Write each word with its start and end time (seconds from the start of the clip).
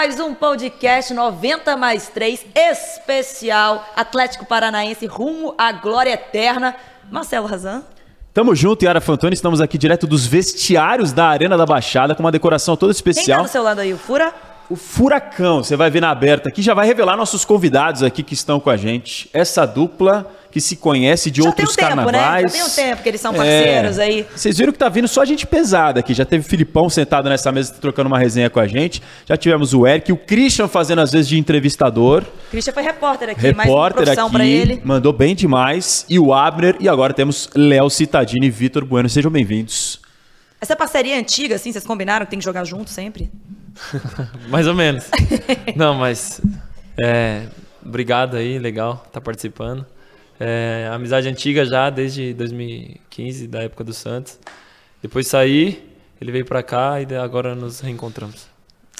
mais 0.00 0.18
um 0.18 0.32
podcast 0.32 1.12
90 1.12 1.76
mais 1.76 2.08
3 2.08 2.46
especial 2.56 3.86
Atlético 3.94 4.46
Paranaense 4.46 5.04
rumo 5.04 5.54
à 5.58 5.72
glória 5.72 6.12
eterna. 6.12 6.74
Marcelo 7.10 7.46
Razan. 7.46 7.82
Tamo 8.32 8.54
junto, 8.54 8.82
Yara 8.82 9.02
Fantoni. 9.02 9.34
Estamos 9.34 9.60
aqui 9.60 9.76
direto 9.76 10.06
dos 10.06 10.24
vestiários 10.24 11.12
da 11.12 11.26
Arena 11.26 11.54
da 11.54 11.66
Baixada 11.66 12.14
com 12.14 12.22
uma 12.22 12.32
decoração 12.32 12.78
toda 12.78 12.94
Quem 12.94 13.02
tá 13.02 13.10
especial. 13.10 13.42
do 13.42 13.48
seu 13.50 13.62
lado 13.62 13.80
aí? 13.80 13.92
O 13.92 13.98
Fura? 13.98 14.32
O 14.70 14.76
Furacão, 14.76 15.64
você 15.64 15.74
vai 15.74 15.90
ver 15.90 16.00
na 16.00 16.10
aberta 16.10 16.48
aqui, 16.48 16.62
já 16.62 16.72
vai 16.74 16.86
revelar 16.86 17.16
nossos 17.16 17.44
convidados 17.44 18.04
aqui 18.04 18.22
que 18.22 18.34
estão 18.34 18.60
com 18.60 18.70
a 18.70 18.76
gente. 18.76 19.28
Essa 19.32 19.66
dupla 19.66 20.30
que 20.48 20.60
se 20.60 20.76
conhece 20.76 21.28
de 21.28 21.42
Já 21.42 21.48
outros 21.48 21.74
tem 21.74 21.84
um 21.84 21.88
tempo, 21.88 21.96
né? 21.96 22.12
carnavais. 22.12 22.52
Já 22.52 22.58
tem 22.58 22.62
um 22.62 22.70
tempo 22.70 23.02
que 23.02 23.08
eles 23.08 23.20
são 23.20 23.34
parceiros 23.34 23.98
É. 23.98 24.02
aí. 24.04 24.26
Vocês 24.34 24.56
viram 24.56 24.72
que 24.72 24.78
tá 24.78 24.88
vindo 24.88 25.08
só 25.08 25.24
gente 25.24 25.44
pesada 25.44 25.98
aqui. 25.98 26.14
Já 26.14 26.24
teve 26.24 26.46
o 26.46 26.48
Filipão 26.48 26.88
sentado 26.88 27.28
nessa 27.28 27.50
mesa 27.50 27.74
trocando 27.80 28.06
uma 28.06 28.18
resenha 28.18 28.48
com 28.48 28.60
a 28.60 28.66
gente. 28.68 29.02
Já 29.26 29.36
tivemos 29.36 29.74
o 29.74 29.84
Eric, 29.88 30.12
o 30.12 30.16
Christian 30.16 30.68
fazendo 30.68 31.00
às 31.00 31.10
vezes 31.10 31.28
de 31.28 31.36
entrevistador. 31.36 32.22
Christian 32.52 32.72
foi 32.72 32.84
repórter 32.84 33.28
aqui, 33.30 33.42
mais 33.42 33.56
uma 33.56 33.62
repórter 33.64 34.08
aqui, 34.20 34.30
pra 34.32 34.44
ele. 34.46 34.80
mandou 34.84 35.12
bem 35.12 35.34
demais. 35.34 36.06
E 36.08 36.16
o 36.16 36.32
Abner. 36.32 36.76
E 36.78 36.88
agora 36.88 37.12
temos 37.12 37.50
Léo 37.56 37.90
Citadini 37.90 38.46
e 38.46 38.50
Vitor 38.50 38.84
Bueno. 38.84 39.08
Sejam 39.08 39.32
bem-vindos. 39.32 40.00
Essa 40.60 40.76
parceria 40.76 41.18
antiga, 41.18 41.56
assim, 41.56 41.72
vocês 41.72 41.84
combinaram 41.84 42.24
que 42.26 42.30
tem 42.30 42.38
que 42.38 42.44
jogar 42.44 42.64
junto 42.64 42.90
sempre? 42.90 43.30
Mais 44.48 44.66
ou 44.66 44.74
menos. 44.74 45.08
Não, 45.76 45.94
mas. 45.94 46.40
É, 47.02 47.42
obrigado 47.84 48.36
aí, 48.36 48.58
legal 48.58 49.02
estar 49.06 49.20
participando. 49.20 49.86
É, 50.38 50.88
amizade 50.92 51.28
antiga 51.28 51.64
já, 51.64 51.90
desde 51.90 52.32
2015, 52.34 53.46
da 53.46 53.62
época 53.62 53.84
do 53.84 53.92
Santos. 53.92 54.38
Depois 55.02 55.26
saí, 55.26 55.82
ele 56.20 56.32
veio 56.32 56.44
pra 56.44 56.62
cá 56.62 57.00
e 57.00 57.14
agora 57.16 57.54
nos 57.54 57.80
reencontramos. 57.80 58.48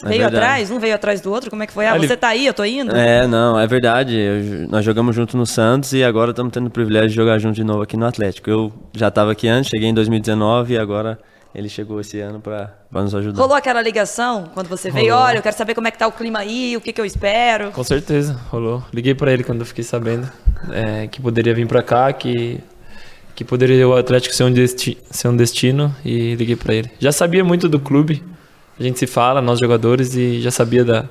É 0.02 0.08
veio 0.08 0.20
verdade. 0.22 0.36
atrás? 0.44 0.70
Um 0.70 0.78
veio 0.78 0.94
atrás 0.94 1.20
do 1.20 1.30
outro? 1.30 1.50
Como 1.50 1.62
é 1.62 1.66
que 1.66 1.72
foi? 1.74 1.84
Ah, 1.86 1.92
Ah, 1.92 1.96
ele- 1.96 2.06
você 2.08 2.16
tá 2.16 2.28
aí, 2.28 2.46
eu 2.46 2.54
tô 2.54 2.64
indo? 2.64 2.94
É, 2.96 3.26
não, 3.26 3.58
é 3.60 3.66
verdade. 3.66 4.16
Eu- 4.18 4.66
nós 4.68 4.82
jogamos 4.82 5.14
junto 5.14 5.36
no 5.36 5.44
Santos 5.44 5.92
e 5.92 6.02
agora 6.02 6.30
estamos 6.30 6.52
tendo 6.52 6.68
o 6.68 6.70
privilégio 6.70 7.10
de 7.10 7.14
jogar 7.16 7.38
junto 7.38 7.54
de 7.56 7.64
novo 7.64 7.82
aqui 7.82 7.98
no 7.98 8.06
Atlético. 8.06 8.48
Eu 8.48 8.72
já 8.94 9.08
estava 9.08 9.32
aqui 9.32 9.46
antes, 9.46 9.68
cheguei 9.70 9.88
em 9.90 9.94
2019 9.94 10.72
e 10.74 10.78
agora 10.78 11.18
ele 11.54 11.68
chegou 11.68 12.00
esse 12.00 12.20
ano 12.20 12.40
para 12.40 12.72
nos 12.92 13.14
ajudar. 13.14 13.40
Rolou 13.40 13.56
aquela 13.56 13.82
ligação 13.82 14.50
quando 14.54 14.68
você 14.68 14.90
veio? 14.90 15.12
Rolou. 15.12 15.26
Olha, 15.26 15.38
eu 15.38 15.42
quero 15.42 15.56
saber 15.56 15.74
como 15.74 15.88
é 15.88 15.90
que 15.90 15.98
tá 15.98 16.06
o 16.06 16.12
clima 16.12 16.38
aí, 16.38 16.76
o 16.76 16.80
que 16.80 16.92
que 16.92 17.00
eu 17.00 17.04
espero. 17.04 17.72
Com 17.72 17.82
certeza, 17.82 18.38
rolou. 18.50 18.84
Liguei 18.92 19.14
pra 19.14 19.32
ele 19.32 19.42
quando 19.42 19.60
eu 19.60 19.66
fiquei 19.66 19.82
sabendo 19.82 20.30
é, 20.70 21.08
que 21.08 21.20
poderia 21.20 21.52
vir 21.52 21.66
pra 21.66 21.82
cá, 21.82 22.12
que, 22.12 22.60
que 23.34 23.44
poderia 23.44 23.88
o 23.88 23.96
Atlético 23.96 24.34
ser 24.34 24.44
um, 24.44 24.52
desti 24.52 24.96
ser 25.10 25.28
um 25.28 25.36
destino 25.36 25.94
e 26.04 26.34
liguei 26.36 26.56
pra 26.56 26.72
ele. 26.72 26.90
Já 27.00 27.10
sabia 27.10 27.42
muito 27.42 27.68
do 27.68 27.80
clube, 27.80 28.22
a 28.78 28.82
gente 28.82 28.98
se 28.98 29.06
fala, 29.06 29.42
nós 29.42 29.58
jogadores, 29.58 30.14
e 30.14 30.40
já 30.40 30.52
sabia 30.52 30.84
da, 30.84 31.04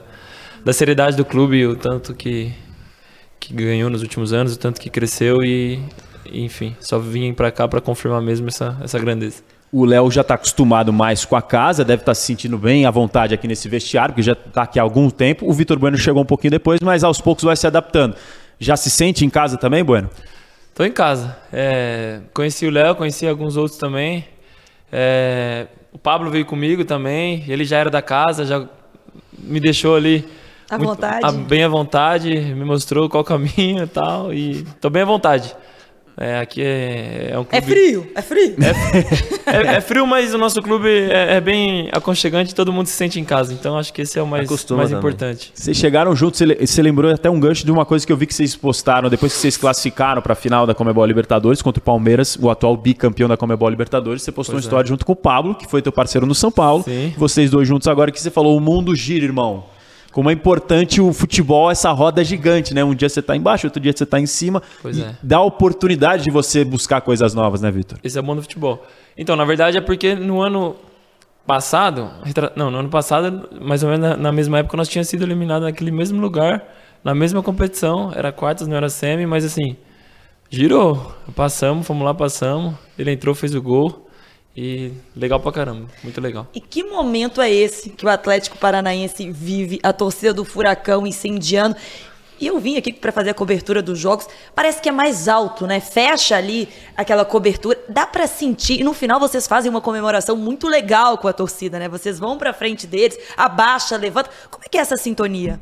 da 0.64 0.72
seriedade 0.72 1.18
do 1.18 1.26
clube, 1.26 1.68
o 1.68 1.76
tanto 1.76 2.14
que, 2.14 2.54
que 3.40 3.54
ganhou 3.54 3.90
nos 3.90 4.02
últimos 4.02 4.32
anos, 4.32 4.56
o 4.56 4.58
tanto 4.60 4.80
que 4.80 4.90
cresceu 4.90 5.44
e, 5.44 5.84
enfim, 6.32 6.78
só 6.80 6.98
vim 6.98 7.34
pra 7.34 7.52
cá 7.52 7.68
pra 7.68 7.82
confirmar 7.82 8.22
mesmo 8.22 8.48
essa, 8.48 8.78
essa 8.82 8.98
grandeza. 8.98 9.44
O 9.72 9.86
Léo 9.86 10.10
já 10.10 10.22
está 10.22 10.34
acostumado 10.34 10.92
mais 10.92 11.26
com 11.26 11.36
a 11.36 11.42
casa, 11.42 11.86
deve 11.86 12.02
estar 12.02 12.16
se 12.16 12.24
sentindo 12.26 12.58
bem 12.58 12.86
à 12.86 12.92
vontade 12.92 13.36
aqui 13.36 13.48
nesse 13.48 13.70
vestiário, 13.70 14.14
porque 14.14 14.24
já 14.24 14.32
está 14.34 14.64
aqui 14.64 14.80
há 14.80 14.82
algum 14.82 15.10
tempo. 15.12 15.48
O 15.48 15.54
Vitor 15.54 15.78
Bueno 15.78 15.96
chegou 15.98 16.24
um 16.24 16.26
pouquinho 16.26 16.50
depois, 16.52 16.80
mas 16.82 17.04
aos 17.04 17.22
poucos 17.22 17.44
vai 17.44 17.56
se 17.56 17.68
adaptando. 17.68 18.16
Já 18.60 18.76
se 18.76 18.90
sente 18.90 19.24
em 19.24 19.30
casa 19.30 19.58
também, 19.58 19.84
Bueno? 19.84 20.10
Tô 20.74 20.84
em 20.84 20.92
casa. 20.92 21.38
É, 21.54 22.22
conheci 22.34 22.66
o 22.66 22.72
Léo, 22.72 22.96
conheci 22.96 23.28
alguns 23.28 23.58
outros 23.58 23.78
também. 23.78 24.26
É, 24.92 25.68
o 25.92 25.98
Pablo 26.00 26.32
veio 26.32 26.46
comigo 26.46 26.84
também. 26.84 27.44
Ele 27.48 27.64
já 27.64 27.78
era 27.78 27.90
da 27.92 28.02
casa, 28.02 28.46
já 28.46 28.66
me 29.38 29.60
deixou 29.60 29.96
ali 29.96 30.26
À 30.70 30.78
vontade. 30.78 31.20
a- 31.26 31.32
bem 31.32 31.64
à 31.64 31.68
vontade, 31.68 32.30
me 32.34 32.66
mostrou 32.66 33.08
qual 33.10 33.24
caminho 33.24 33.84
e 33.84 33.88
tal. 33.88 34.34
E 34.34 34.64
tô 34.82 34.90
bem 34.90 35.04
à 35.04 35.06
vontade. 35.06 35.56
É, 36.22 36.40
aqui 36.40 36.62
é, 36.62 37.30
é 37.32 37.40
um 37.40 37.46
É 37.50 37.62
clube. 37.62 37.66
frio, 37.66 38.12
é 38.14 38.22
frio. 38.22 38.56
É, 39.50 39.78
é 39.78 39.82
frio, 39.82 40.06
mas 40.06 40.32
o 40.32 40.38
nosso 40.38 40.62
clube 40.62 40.88
é, 40.88 41.38
é 41.38 41.42
bem 41.42 41.90
aconchegante, 41.92 42.54
todo 42.54 42.72
mundo 42.72 42.86
se 42.86 42.94
sente 42.94 43.20
em 43.20 43.24
casa. 43.24 43.52
Então 43.52 43.78
acho 43.80 43.92
que 43.92 44.04
esse 44.04 44.20
é 44.20 44.22
o 44.22 44.28
mais, 44.28 44.46
Acostuma 44.46 44.80
mais 44.80 44.90
também. 44.92 45.00
importante. 45.00 45.52
Vocês 45.56 45.76
chegaram 45.76 46.16
juntos, 46.16 46.40
você 46.60 46.82
lembrou 46.84 47.12
até 47.12 47.30
um 47.32 47.40
gancho 47.40 47.66
de 47.66 47.72
uma 47.72 47.84
coisa 47.84 48.06
que 48.06 48.12
eu 48.14 48.18
vi 48.18 48.28
que 48.28 48.34
vocês 48.36 48.56
postaram 48.56 49.10
depois 49.10 49.34
que 49.34 49.40
vocês 49.40 49.58
classificaram 49.58 50.22
para 50.22 50.34
a 50.34 50.36
final 50.36 50.68
da 50.68 50.76
Comebol 50.76 51.04
Libertadores 51.06 51.64
contra 51.64 51.80
o 51.80 51.84
Palmeiras, 51.84 52.38
o 52.40 52.48
atual 52.50 52.78
bicampeão 52.78 53.28
da 53.28 53.36
Comebol 53.38 53.70
Libertadores. 53.70 54.22
Você 54.22 54.32
postou 54.32 54.54
Pois 54.54 54.66
uma 54.66 54.68
é. 54.68 54.70
história 54.70 54.88
junto 54.88 55.04
com 55.06 55.14
o 55.14 55.16
Pablo, 55.16 55.56
que 55.56 55.66
foi 55.68 55.82
teu 55.82 55.92
parceiro 55.92 56.28
no 56.28 56.36
São 56.36 56.52
Paulo. 56.52 56.84
Sim. 56.84 57.12
Vocês 57.18 57.50
dois 57.50 57.68
juntos 57.68 57.88
agora 57.88 58.12
que 58.12 58.22
você 58.22 58.30
falou: 58.30 58.56
o 58.56 58.62
mundo 58.62 58.94
gira, 58.96 59.26
irmão. 59.26 59.64
Como 60.12 60.30
é 60.30 60.34
importante 60.34 61.00
o 61.00 61.14
futebol, 61.14 61.70
essa 61.70 61.92
roda 61.92 62.24
gigante, 62.24 62.74
né? 62.74 62.84
Um 62.84 62.96
dia 62.96 63.08
você 63.08 63.22
tá 63.22 63.36
embaixo, 63.36 63.68
outro 63.68 63.80
dia 63.80 63.94
você 63.96 64.06
tá 64.06 64.20
em 64.20 64.26
cima. 64.26 64.62
Pois 64.82 64.98
E 64.98 65.04
é. 65.04 65.16
Dá 65.22 65.42
oportunidade 65.42 66.24
de 66.24 66.32
você 66.32 66.64
buscar 66.64 67.02
coisas 67.02 67.34
novas, 67.34 67.62
né, 67.62 67.70
Vitor? 67.70 68.00
Esse 68.04 68.18
é 68.18 68.22
o 68.22 68.24
bom 68.24 68.36
do 68.36 68.42
futebol. 68.42 68.86
Então, 69.18 69.36
na 69.36 69.46
verdade, 69.46 69.78
é 69.78 69.82
porque 69.82 70.16
no 70.16 70.42
ano 70.42 70.76
passado, 71.46 72.12
não, 72.56 72.70
no 72.70 72.78
ano 72.80 72.90
passado, 72.90 73.50
mais 73.60 73.84
ou 73.84 73.90
menos 73.90 74.10
na, 74.10 74.18
na 74.18 74.32
mesma 74.32 74.60
época, 74.60 74.78
nós 74.78 74.88
tínhamos 74.88 75.08
sido 75.10 75.24
eliminados 75.24 75.68
naquele 75.68 75.92
mesmo 75.92 76.20
lugar, 76.22 76.64
na 77.04 77.16
mesma 77.16 77.42
competição, 77.42 78.12
era 78.16 78.32
quartas, 78.32 78.68
não 78.68 78.76
era 78.76 78.90
semi, 78.90 79.26
mas 79.26 79.46
assim, 79.46 79.76
girou. 80.50 81.14
Passamos, 81.36 81.86
fomos 81.86 82.04
lá, 82.04 82.14
passamos. 82.14 82.76
Ele 82.98 83.12
entrou, 83.12 83.34
fez 83.36 83.56
o 83.56 83.62
gol. 83.62 84.09
E 84.62 84.92
legal 85.16 85.40
pra 85.40 85.54
caramba, 85.54 85.88
muito 86.04 86.20
legal. 86.20 86.46
E 86.54 86.60
que 86.60 86.84
momento 86.84 87.40
é 87.40 87.50
esse 87.50 87.92
que 87.92 88.06
o 88.06 88.10
Atlético 88.10 88.58
Paranaense 88.58 89.32
vive, 89.32 89.80
a 89.82 89.94
torcida 89.94 90.34
do 90.34 90.44
Furacão 90.44 91.08
incendiando? 91.08 91.78
E 92.38 92.48
eu 92.48 92.60
vim 92.60 92.76
aqui 92.76 92.92
para 92.92 93.14
fazer 93.14 93.30
a 93.30 93.34
cobertura 93.34 93.82
dos 93.82 93.98
jogos, 93.98 94.28
parece 94.54 94.82
que 94.82 94.90
é 94.90 94.92
mais 94.92 95.30
alto, 95.30 95.66
né? 95.66 95.80
Fecha 95.80 96.36
ali 96.36 96.68
aquela 96.98 97.24
cobertura, 97.24 97.80
dá 97.88 98.06
para 98.06 98.28
sentir. 98.28 98.82
E 98.82 98.84
no 98.84 98.94
final 98.94 99.18
vocês 99.18 99.48
fazem 99.48 99.72
uma 99.72 99.80
comemoração 99.80 100.36
muito 100.36 100.68
legal 100.68 101.18
com 101.18 101.30
a 101.30 101.34
torcida, 101.34 101.80
né? 101.80 101.88
Vocês 101.88 102.20
vão 102.20 102.38
para 102.38 102.52
frente 102.52 102.86
deles, 102.86 103.18
abaixa, 103.38 103.96
levanta. 103.96 104.30
Como 104.52 104.66
é 104.66 104.68
que 104.68 104.78
é 104.78 104.82
essa 104.82 104.98
sintonia? 104.98 105.58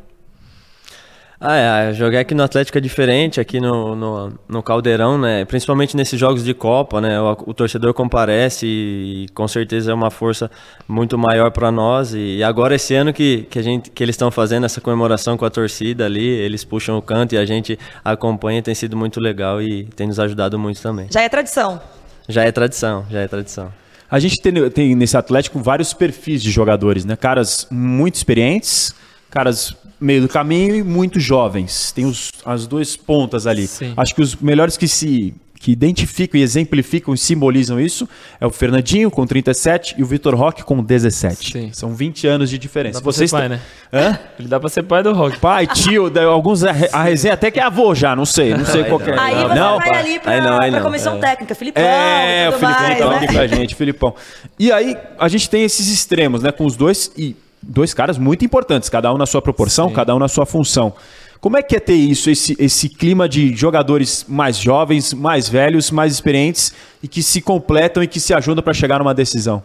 Ah, 1.40 1.56
é, 1.56 1.94
jogar 1.94 2.22
aqui 2.22 2.34
no 2.34 2.42
Atlético 2.42 2.80
é 2.80 2.82
diferente, 2.82 3.40
aqui 3.40 3.60
no, 3.60 3.96
no, 3.96 4.34
no 4.50 4.64
Caldeirão, 4.64 5.20
né? 5.20 5.46
Principalmente 5.46 5.96
nesses 5.96 6.20
jogos 6.20 6.44
de 6.44 6.52
Copa, 6.52 7.00
né? 7.00 7.22
O, 7.22 7.32
o 7.46 7.54
torcedor 7.54 7.94
comparece 7.94 8.66
e, 8.66 9.28
com 9.36 9.48
certeza 9.48 9.92
é 9.92 9.94
uma 9.94 10.10
força 10.10 10.50
muito 10.88 11.16
maior 11.16 11.52
para 11.52 11.72
nós. 11.72 12.12
E, 12.16 12.42
agora 12.44 12.74
esse 12.74 12.96
ano 12.96 13.14
que, 13.14 13.46
que, 13.52 13.60
a 13.60 13.62
gente, 13.62 13.92
que 13.92 14.04
eles 14.04 14.16
estão 14.16 14.32
fazendo 14.32 14.66
essa 14.66 14.82
comemoração 14.82 15.38
com 15.38 15.46
a 15.46 15.50
torcida 15.50 16.06
ali, 16.06 16.26
eles 16.26 16.64
puxam 16.64 16.98
o 16.98 17.02
canto 17.04 17.36
e 17.36 17.38
a 17.38 17.46
gente 17.46 17.78
acompanha, 18.04 18.60
tem 18.64 18.74
sido 18.74 18.98
muito 18.98 19.20
legal 19.20 19.62
e 19.62 19.84
tem 19.96 20.08
nos 20.08 20.20
ajudado 20.20 20.58
muito 20.58 20.82
também. 20.82 21.08
Já 21.12 21.22
é 21.22 21.30
tradição. 21.30 21.80
Já 22.28 22.46
é 22.46 22.52
tradição, 22.52 23.06
já 23.12 23.20
é 23.20 23.28
tradição. 23.28 23.72
A 24.10 24.18
gente 24.18 24.42
tem, 24.42 24.70
tem 24.72 24.96
nesse 24.96 25.16
Atlético 25.16 25.60
vários 25.60 25.94
perfis 25.94 26.42
de 26.42 26.50
jogadores, 26.50 27.06
né? 27.06 27.16
Caras 27.16 27.68
muito 27.70 28.16
experientes, 28.16 28.96
caras 29.30 29.76
meio 30.00 30.22
do 30.22 30.28
caminho 30.28 30.76
e 30.76 30.84
muito 30.84 31.20
jovens. 31.20 31.92
Tem 31.92 32.06
os, 32.06 32.32
as 32.46 32.68
duas 32.68 32.96
pontas 32.96 33.48
ali. 33.48 33.68
Sim. 33.68 33.94
Acho 33.98 34.14
que 34.16 34.22
os 34.22 34.36
melhores 34.36 34.78
que 34.78 34.88
se 34.88 35.34
que 35.60 35.72
identificam 35.72 36.40
e 36.40 36.44
exemplificam 36.44 37.14
e 37.14 37.18
simbolizam 37.18 37.80
isso 37.80 38.08
é 38.40 38.46
o 38.46 38.50
Fernandinho 38.52 39.10
com 39.10 39.26
37 39.26 39.96
e 39.98 40.04
o 40.04 40.06
Vitor 40.06 40.36
Roque 40.36 40.64
com 40.64 40.84
17. 40.84 41.52
Sim. 41.52 41.70
São 41.74 41.96
20 41.96 42.28
anos 42.28 42.50
de 42.50 42.58
diferença. 42.58 43.00
Dá 43.00 43.02
pra 43.02 43.12
Vocês 43.12 43.30
ser 43.30 43.38
pai, 43.38 43.50
né? 43.50 43.62
Hã? 43.92 44.20
Ele 44.38 44.48
dá 44.48 44.60
pra 44.60 44.70
ser 44.70 44.84
pai 44.84 45.02
do 45.02 45.14
rock. 45.14 45.40
Pai, 45.40 45.66
tio, 45.66 46.12
alguns 46.30 46.64
a, 46.64 46.70
a 46.94 47.04
resenha 47.04 47.34
até 47.34 47.50
que 47.50 47.60
é 47.60 47.64
avô 47.64 47.96
já, 47.96 48.16
não 48.16 48.26
sei, 48.26 48.54
não 48.54 48.66
sei 48.66 48.84
qual 48.84 49.00
que 49.00 49.10
é. 49.10 49.18
Aí 49.18 49.34
não, 49.36 49.48
você 49.48 49.56
não, 49.56 49.78
vai 49.78 49.90
pai. 49.90 50.00
ali 50.00 50.20
pra, 50.20 50.32
Aí 50.32 50.42
não, 50.42 50.62
aí 50.62 50.72
pra 50.72 50.82
comissão 50.82 51.20
técnica, 51.20 51.56
Filipão, 51.56 51.84
É, 51.84 52.50
o 52.50 52.52
tudo 52.54 52.60
Filipão 52.60 52.84
mais, 52.88 53.00
tá 53.00 53.10
né? 53.10 53.16
aqui 53.18 53.34
com 53.34 53.40
a 53.40 53.48
gente, 53.48 53.76
Filipão. 53.76 54.16
E 54.60 54.72
aí, 54.72 54.96
a 55.18 55.28
gente 55.28 55.50
tem 55.50 55.64
esses 55.64 55.88
extremos, 55.92 56.44
né? 56.44 56.52
Com 56.52 56.66
os 56.66 56.76
dois 56.76 57.12
e 57.18 57.36
dois 57.62 57.94
caras 57.94 58.18
muito 58.18 58.46
importantes, 58.46 58.90
cada 58.90 59.14
um 59.14 59.18
na 59.18 59.26
sua 59.26 59.42
proporção, 59.42 59.90
Sim. 59.90 59.96
cada 59.96 60.16
um 60.16 60.20
na 60.20 60.28
sua 60.28 60.46
função. 60.46 60.94
Como 61.40 61.58
é 61.58 61.62
que 61.62 61.76
é 61.76 61.80
ter 61.80 61.94
isso, 61.94 62.30
esse, 62.30 62.56
esse 62.60 62.90
clima 62.90 63.30
de 63.30 63.56
jogadores 63.56 64.26
mais 64.28 64.58
jovens, 64.58 65.14
mais 65.14 65.48
velhos, 65.48 65.92
mais 65.92 66.12
experientes 66.14 66.74
e 67.02 67.08
que 67.08 67.22
se 67.22 67.42
completam 67.42 68.02
e 68.02 68.08
que 68.08 68.20
se 68.20 68.34
ajudam 68.34 68.64
para 68.64 68.74
chegar 68.74 69.00
numa 69.00 69.14
decisão? 69.14 69.62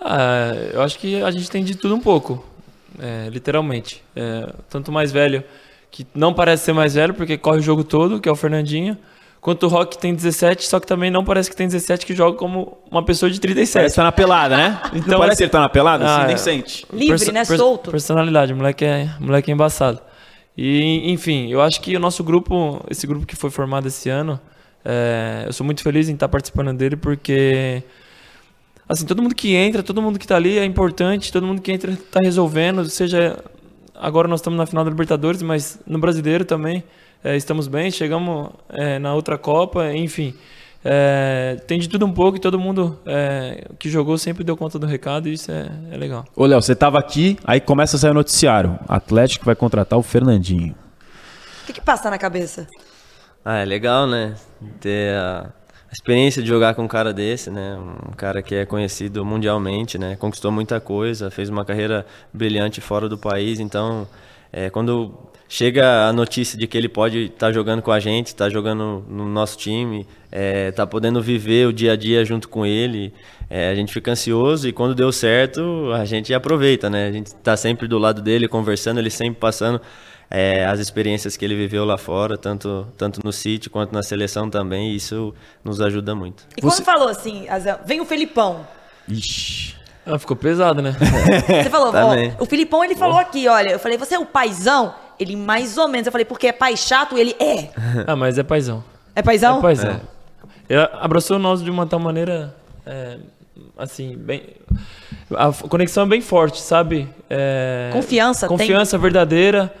Ah, 0.00 0.52
eu 0.72 0.82
acho 0.82 0.98
que 0.98 1.22
a 1.22 1.30
gente 1.30 1.50
tem 1.50 1.62
de 1.62 1.76
tudo 1.76 1.94
um 1.94 2.00
pouco, 2.00 2.42
é, 2.98 3.28
literalmente. 3.30 4.02
É, 4.16 4.50
tanto 4.70 4.90
mais 4.90 5.12
velho, 5.12 5.44
que 5.90 6.06
não 6.14 6.32
parece 6.32 6.64
ser 6.64 6.72
mais 6.72 6.94
velho, 6.94 7.12
porque 7.12 7.36
corre 7.36 7.58
o 7.58 7.62
jogo 7.62 7.84
todo, 7.84 8.20
que 8.20 8.28
é 8.28 8.32
o 8.32 8.36
Fernandinho, 8.36 8.96
quanto 9.40 9.64
o 9.66 9.68
Rock 9.68 9.96
tem 9.98 10.14
17, 10.14 10.66
só 10.66 10.78
que 10.80 10.86
também 10.86 11.10
não 11.10 11.24
parece 11.24 11.48
que 11.50 11.56
tem 11.56 11.66
17, 11.66 12.04
que 12.04 12.14
joga 12.14 12.36
como 12.36 12.78
uma 12.90 13.04
pessoa 13.04 13.30
de 13.30 13.40
37. 13.40 13.72
Parece 13.74 13.94
que 13.94 13.96
tá 13.96 14.04
na 14.04 14.12
pelada, 14.12 14.56
né? 14.56 14.80
Então, 14.92 14.98
Então, 15.00 15.18
parece 15.18 15.32
assim- 15.32 15.36
que 15.38 15.42
ele 15.44 15.50
tá 15.50 15.60
na 15.60 15.68
pelada? 15.68 16.04
Assim, 16.04 16.22
Ah, 16.22 16.26
nem 16.26 16.34
é. 16.34 16.38
sente. 16.38 16.86
Livre, 16.92 17.32
né? 17.32 17.44
Solto. 17.44 17.90
Personalidade, 17.90 18.52
moleque 18.54 18.84
é, 18.84 19.08
moleque 19.20 19.50
é 19.50 19.54
embaçado. 19.54 20.00
E, 20.56 21.10
enfim, 21.12 21.48
eu 21.52 21.60
acho 21.62 21.80
que 21.80 21.96
o 21.96 22.00
nosso 22.00 22.24
grupo, 22.24 22.84
esse 22.90 23.06
grupo 23.06 23.24
que 23.24 23.36
foi 23.36 23.48
formado 23.48 23.86
esse 23.86 24.08
ano, 24.10 24.40
é, 24.84 25.44
eu 25.46 25.52
sou 25.52 25.64
muito 25.64 25.82
feliz 25.82 26.08
em 26.08 26.14
estar 26.14 26.28
participando 26.28 26.72
dele 26.76 26.96
porque, 26.96 27.82
assim, 28.88 29.06
todo 29.06 29.22
mundo 29.22 29.34
que 29.36 29.54
entra, 29.54 29.82
todo 29.84 30.02
mundo 30.02 30.18
que 30.18 30.24
está 30.24 30.34
ali 30.36 30.58
é 30.58 30.64
importante, 30.64 31.30
todo 31.32 31.46
mundo 31.46 31.62
que 31.62 31.70
entra 31.70 31.92
está 31.92 32.20
resolvendo, 32.20 32.84
seja 32.88 33.38
agora 33.94 34.26
nós 34.28 34.40
estamos 34.40 34.56
na 34.58 34.66
final 34.66 34.84
da 34.84 34.90
Libertadores, 34.90 35.42
mas 35.42 35.78
no 35.86 35.98
Brasileiro 35.98 36.44
também 36.44 36.82
é, 37.22 37.36
estamos 37.36 37.68
bem, 37.68 37.90
chegamos 37.90 38.50
é, 38.68 38.98
na 38.98 39.14
outra 39.14 39.36
Copa, 39.36 39.92
enfim. 39.92 40.34
É, 40.84 41.56
tem 41.66 41.78
de 41.78 41.88
tudo 41.88 42.06
um 42.06 42.12
pouco 42.12 42.36
e 42.36 42.40
todo 42.40 42.58
mundo 42.58 42.98
é, 43.04 43.66
que 43.78 43.90
jogou 43.90 44.16
sempre 44.16 44.44
deu 44.44 44.56
conta 44.56 44.78
do 44.78 44.86
recado 44.86 45.28
e 45.28 45.32
isso 45.32 45.50
é, 45.50 45.68
é 45.90 45.96
legal. 45.96 46.24
Ô, 46.36 46.46
Léo, 46.46 46.62
você 46.62 46.74
tava 46.74 46.98
aqui, 46.98 47.36
aí 47.44 47.60
começa 47.60 47.96
a 47.96 47.98
sair 47.98 48.10
o 48.10 48.14
noticiário. 48.14 48.78
Atlético 48.88 49.44
vai 49.44 49.56
contratar 49.56 49.98
o 49.98 50.02
Fernandinho. 50.02 50.74
O 51.62 51.66
que, 51.66 51.72
que 51.72 51.80
passa 51.80 52.08
na 52.08 52.16
cabeça? 52.18 52.66
Ah, 53.44 53.58
é 53.58 53.64
legal, 53.64 54.06
né? 54.06 54.34
Ter 54.80 55.14
a 55.14 55.52
a 55.88 55.92
experiência 55.92 56.42
de 56.42 56.48
jogar 56.48 56.74
com 56.74 56.82
um 56.82 56.88
cara 56.88 57.14
desse, 57.14 57.50
né? 57.50 57.78
Um 57.78 58.12
cara 58.12 58.42
que 58.42 58.54
é 58.54 58.66
conhecido 58.66 59.24
mundialmente, 59.24 59.96
né? 59.96 60.16
Conquistou 60.16 60.52
muita 60.52 60.78
coisa, 60.78 61.30
fez 61.30 61.48
uma 61.48 61.64
carreira 61.64 62.04
brilhante 62.32 62.78
fora 62.82 63.08
do 63.08 63.16
país. 63.16 63.58
Então, 63.58 64.06
é, 64.52 64.68
quando 64.68 65.14
chega 65.48 66.08
a 66.08 66.12
notícia 66.12 66.58
de 66.58 66.66
que 66.66 66.76
ele 66.76 66.88
pode 66.88 67.24
estar 67.24 67.46
tá 67.46 67.52
jogando 67.52 67.80
com 67.80 67.90
a 67.90 67.98
gente, 67.98 68.28
estar 68.28 68.44
tá 68.44 68.50
jogando 68.50 69.04
no 69.08 69.26
nosso 69.26 69.56
time, 69.56 70.00
estar 70.00 70.08
é, 70.32 70.70
tá 70.72 70.86
podendo 70.86 71.22
viver 71.22 71.66
o 71.66 71.72
dia 71.72 71.92
a 71.92 71.96
dia 71.96 72.24
junto 72.24 72.48
com 72.48 72.66
ele, 72.66 73.14
é, 73.48 73.70
a 73.70 73.74
gente 73.74 73.92
fica 73.92 74.10
ansioso 74.10 74.68
e 74.68 74.72
quando 74.72 74.94
deu 74.94 75.10
certo, 75.10 75.90
a 75.94 76.04
gente 76.04 76.34
aproveita, 76.34 76.90
né? 76.90 77.08
A 77.08 77.12
gente 77.12 77.28
está 77.28 77.56
sempre 77.56 77.88
do 77.88 77.98
lado 77.98 78.20
dele, 78.20 78.46
conversando, 78.46 78.98
ele 78.98 79.10
sempre 79.10 79.40
passando 79.40 79.80
é, 80.30 80.66
as 80.66 80.78
experiências 80.78 81.36
que 81.36 81.44
ele 81.44 81.56
viveu 81.56 81.84
lá 81.86 81.96
fora, 81.96 82.36
tanto, 82.36 82.86
tanto 82.98 83.20
no 83.24 83.32
City 83.32 83.70
quanto 83.70 83.92
na 83.92 84.02
seleção 84.02 84.50
também, 84.50 84.90
e 84.90 84.96
isso 84.96 85.34
nos 85.64 85.80
ajuda 85.80 86.14
muito. 86.14 86.44
E 86.56 86.60
Você... 86.60 86.82
quando 86.82 86.84
falou 86.84 87.08
assim, 87.08 87.48
Azel, 87.48 87.80
vem 87.86 88.00
o 88.00 88.04
Felipão. 88.04 88.66
Ixi. 89.08 89.76
Ah, 90.04 90.18
ficou 90.18 90.36
pesado, 90.36 90.80
né? 90.82 90.94
Você 91.62 91.70
falou, 91.70 91.92
ó, 91.94 92.42
o 92.42 92.46
Filipão 92.46 92.84
ele 92.84 92.94
falou 92.94 93.18
aqui, 93.18 93.48
olha, 93.48 93.70
eu 93.72 93.78
falei, 93.78 93.96
você 93.96 94.14
é 94.14 94.18
o 94.18 94.26
paizão? 94.26 94.94
Ele 95.18 95.36
mais 95.36 95.76
ou 95.78 95.88
menos. 95.88 96.06
Eu 96.06 96.12
falei, 96.12 96.24
porque 96.24 96.46
é 96.46 96.52
pai 96.52 96.76
chato? 96.76 97.16
Ele 97.16 97.34
é. 97.38 97.70
Ah, 98.06 98.16
mas 98.16 98.38
é 98.38 98.42
paizão. 98.42 98.84
É 99.14 99.22
paizão? 99.22 99.58
É 99.58 99.62
paizão. 99.62 99.90
É. 99.90 100.00
Ele 100.68 100.88
abraçou 100.94 101.38
nós 101.38 101.62
de 101.62 101.70
uma 101.70 101.86
tal 101.86 101.98
maneira, 101.98 102.54
é, 102.84 103.18
assim, 103.76 104.16
bem... 104.16 104.42
A 105.34 105.52
conexão 105.52 106.04
é 106.04 106.06
bem 106.06 106.20
forte, 106.20 106.60
sabe? 106.60 107.08
É, 107.28 107.90
confiança, 107.92 108.46
Confiança 108.48 108.92
tem... 108.92 109.00
verdadeira. 109.00 109.74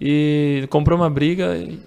E 0.00 0.66
comprou 0.68 0.98
uma 0.98 1.08
briga 1.08 1.56
e, 1.56 1.80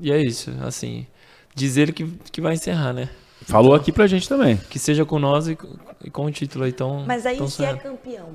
e 0.00 0.10
é 0.10 0.18
isso, 0.20 0.50
assim. 0.62 1.06
Diz 1.54 1.76
ele 1.76 1.92
que, 1.92 2.06
que 2.32 2.40
vai 2.40 2.54
encerrar, 2.54 2.92
né? 2.94 3.10
Falou 3.42 3.74
aqui 3.74 3.92
pra 3.92 4.06
gente 4.06 4.28
também. 4.28 4.56
Que 4.70 4.78
seja 4.78 5.04
com 5.04 5.18
nós 5.18 5.46
e, 5.46 5.56
e 6.02 6.10
com 6.10 6.24
o 6.24 6.30
título. 6.30 6.66
Então, 6.66 7.04
Mas 7.06 7.26
aí 7.26 7.46
se 7.48 7.64
é 7.64 7.74
campeão. 7.74 8.30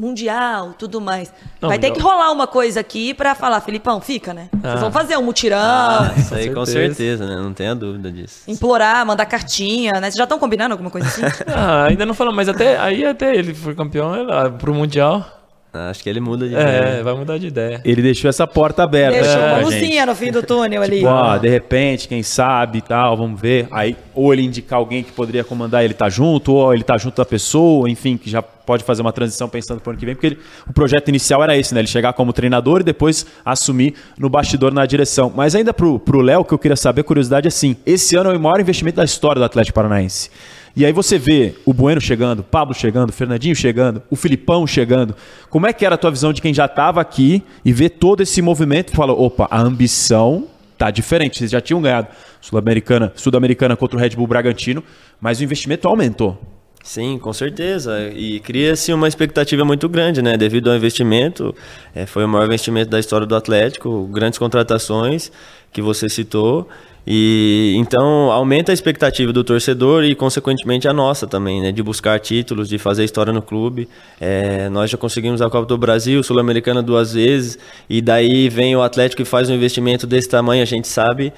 Mundial, 0.00 0.74
tudo 0.78 1.00
mais. 1.00 1.30
Não, 1.60 1.68
vai 1.68 1.78
ter 1.78 1.90
que 1.90 2.00
rolar 2.00 2.32
uma 2.32 2.46
coisa 2.46 2.80
aqui 2.80 3.12
pra 3.12 3.34
falar, 3.34 3.60
Filipão, 3.60 4.00
fica, 4.00 4.32
né? 4.32 4.48
Ah. 4.54 4.70
Vocês 4.70 4.80
vão 4.80 4.90
fazer 4.90 5.16
um 5.18 5.22
mutirão. 5.22 5.58
Ah, 5.60 6.14
isso 6.16 6.34
aí 6.34 6.52
com 6.52 6.64
certeza, 6.64 7.26
né? 7.26 7.36
Não 7.36 7.52
tenha 7.52 7.74
dúvida 7.74 8.10
disso. 8.10 8.42
Implorar, 8.48 9.04
mandar 9.04 9.26
cartinha, 9.26 9.92
né? 9.94 10.02
Vocês 10.02 10.14
já 10.14 10.24
estão 10.24 10.38
combinando 10.38 10.72
alguma 10.72 10.90
coisa 10.90 11.06
assim? 11.06 11.22
ah, 11.54 11.84
ainda 11.84 12.06
não 12.06 12.14
falamos, 12.14 12.36
mas 12.36 12.48
até 12.48 12.78
aí 12.78 13.04
até 13.04 13.36
ele 13.36 13.52
foi 13.52 13.74
campeão 13.74 14.14
pro 14.58 14.72
Mundial. 14.72 15.39
Acho 15.72 16.02
que 16.02 16.08
ele 16.08 16.18
muda 16.18 16.48
de 16.48 16.54
é, 16.54 16.60
ideia. 16.60 16.78
É, 16.98 17.02
vai 17.02 17.14
mudar 17.14 17.38
de 17.38 17.46
ideia. 17.46 17.80
Ele 17.84 18.02
deixou 18.02 18.28
essa 18.28 18.44
porta 18.44 18.82
aberta. 18.82 19.20
Deixou 19.20 19.40
é, 19.40 19.52
uma 19.52 19.58
luzinha 19.60 20.04
no 20.04 20.16
fim 20.16 20.32
do 20.32 20.42
túnel 20.42 20.82
ali. 20.82 20.96
Tipo, 20.96 21.08
ó, 21.08 21.38
de 21.38 21.48
repente, 21.48 22.08
quem 22.08 22.24
sabe 22.24 22.78
e 22.78 22.80
tal, 22.80 23.16
vamos 23.16 23.40
ver. 23.40 23.68
Aí, 23.70 23.96
ou 24.12 24.32
ele 24.32 24.42
indicar 24.42 24.80
alguém 24.80 25.04
que 25.04 25.12
poderia 25.12 25.44
comandar 25.44 25.84
ele 25.84 25.94
tá 25.94 26.08
junto, 26.08 26.54
ou 26.54 26.74
ele 26.74 26.82
tá 26.82 26.98
junto 26.98 27.16
da 27.16 27.24
pessoa, 27.24 27.88
enfim, 27.88 28.16
que 28.16 28.28
já 28.28 28.42
pode 28.42 28.82
fazer 28.82 29.02
uma 29.02 29.12
transição 29.12 29.48
pensando 29.48 29.80
pro 29.80 29.90
ano 29.90 29.98
que 29.98 30.06
vem, 30.06 30.14
porque 30.14 30.28
ele, 30.28 30.38
o 30.68 30.72
projeto 30.72 31.08
inicial 31.08 31.42
era 31.42 31.56
esse, 31.56 31.72
né? 31.72 31.80
Ele 31.80 31.88
chegar 31.88 32.12
como 32.14 32.32
treinador 32.32 32.80
e 32.80 32.84
depois 32.84 33.24
assumir 33.44 33.94
no 34.18 34.28
bastidor 34.28 34.74
na 34.74 34.84
direção. 34.86 35.32
Mas 35.34 35.54
ainda 35.54 35.72
pro 35.72 36.20
Léo, 36.20 36.44
que 36.44 36.52
eu 36.52 36.58
queria 36.58 36.76
saber, 36.76 37.04
curiosidade 37.04 37.46
é 37.46 37.48
assim: 37.48 37.76
esse 37.86 38.16
ano 38.16 38.32
é 38.32 38.36
o 38.36 38.40
maior 38.40 38.60
investimento 38.60 38.96
da 38.96 39.04
história 39.04 39.38
do 39.38 39.44
Atlético 39.44 39.76
Paranaense. 39.76 40.30
E 40.76 40.86
aí 40.86 40.92
você 40.92 41.18
vê 41.18 41.54
o 41.64 41.72
Bueno 41.72 42.00
chegando, 42.00 42.42
Pablo 42.42 42.74
chegando, 42.74 43.12
Fernandinho 43.12 43.54
chegando, 43.54 44.02
o 44.08 44.16
Filipão 44.16 44.66
chegando. 44.66 45.14
Como 45.48 45.66
é 45.66 45.72
que 45.72 45.84
era 45.84 45.96
a 45.96 45.98
tua 45.98 46.10
visão 46.10 46.32
de 46.32 46.40
quem 46.40 46.54
já 46.54 46.66
estava 46.66 47.00
aqui 47.00 47.42
e 47.64 47.72
vê 47.72 47.88
todo 47.88 48.22
esse 48.22 48.40
movimento 48.40 48.92
e 48.92 48.96
fala, 48.96 49.12
opa, 49.12 49.48
a 49.50 49.60
ambição 49.60 50.46
tá 50.78 50.90
diferente. 50.90 51.38
Vocês 51.38 51.50
já 51.50 51.60
tinham 51.60 51.82
ganhado 51.82 52.08
Sul-Americana 52.40 53.12
Sul 53.14 53.32
contra 53.76 53.96
o 53.96 54.00
Red 54.00 54.10
Bull 54.10 54.26
Bragantino, 54.26 54.82
mas 55.20 55.40
o 55.40 55.44
investimento 55.44 55.86
aumentou. 55.86 56.38
Sim, 56.82 57.18
com 57.18 57.32
certeza. 57.32 58.08
E 58.14 58.40
cria-se 58.40 58.92
uma 58.92 59.06
expectativa 59.06 59.64
muito 59.64 59.88
grande, 59.88 60.22
né? 60.22 60.36
Devido 60.38 60.70
ao 60.70 60.76
investimento, 60.76 61.54
é, 61.94 62.06
foi 62.06 62.24
o 62.24 62.28
maior 62.28 62.46
investimento 62.46 62.90
da 62.90 62.98
história 62.98 63.26
do 63.26 63.36
Atlético, 63.36 64.06
grandes 64.06 64.38
contratações 64.38 65.30
que 65.70 65.82
você 65.82 66.08
citou. 66.08 66.68
E 67.06 67.74
então 67.78 68.30
aumenta 68.30 68.72
a 68.72 68.74
expectativa 68.74 69.32
do 69.32 69.42
torcedor 69.42 70.04
e 70.04 70.14
consequentemente 70.14 70.86
a 70.86 70.92
nossa 70.92 71.26
também, 71.26 71.60
né? 71.60 71.72
De 71.72 71.82
buscar 71.82 72.18
títulos, 72.20 72.68
de 72.68 72.78
fazer 72.78 73.04
história 73.04 73.32
no 73.32 73.42
clube. 73.42 73.88
É, 74.20 74.68
nós 74.68 74.90
já 74.90 74.98
conseguimos 74.98 75.40
a 75.40 75.48
Copa 75.48 75.66
do 75.66 75.78
Brasil, 75.78 76.22
Sul-Americana 76.22 76.82
duas 76.82 77.14
vezes 77.14 77.58
e 77.88 78.00
daí 78.00 78.48
vem 78.48 78.76
o 78.76 78.82
Atlético 78.82 79.22
e 79.22 79.24
faz 79.24 79.48
um 79.48 79.54
investimento 79.54 80.06
desse 80.06 80.28
tamanho. 80.28 80.62
A 80.62 80.66
gente 80.66 80.88
sabe 80.88 81.32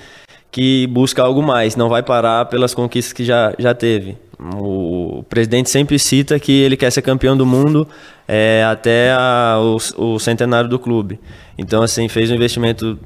que 0.50 0.87
busca 0.88 1.23
algo 1.23 1.43
mais, 1.43 1.76
não 1.76 1.88
vai 1.88 2.03
parar 2.03 2.44
pelas 2.44 2.75
conquistas 2.75 3.12
que 3.12 3.25
já, 3.25 3.55
já 3.59 3.73
teve. 3.73 4.19
O 4.59 5.25
presidente 5.29 5.70
sempre 5.70 5.99
cita 5.99 6.38
que 6.38 6.53
ele 6.53 6.76
quer 6.76 6.91
ser 6.91 7.00
campeão 7.00 7.37
do 7.37 7.47
mundo 7.47 7.87
é, 8.26 8.64
até 8.69 9.12
a, 9.12 9.59
o, 9.59 10.14
o 10.14 10.19
centenário 10.19 10.69
do 10.69 10.79
clube. 10.79 11.19
Então, 11.56 11.82
assim, 11.82 12.09
fez 12.09 12.31
um 12.31 12.35
investimento 12.35 12.99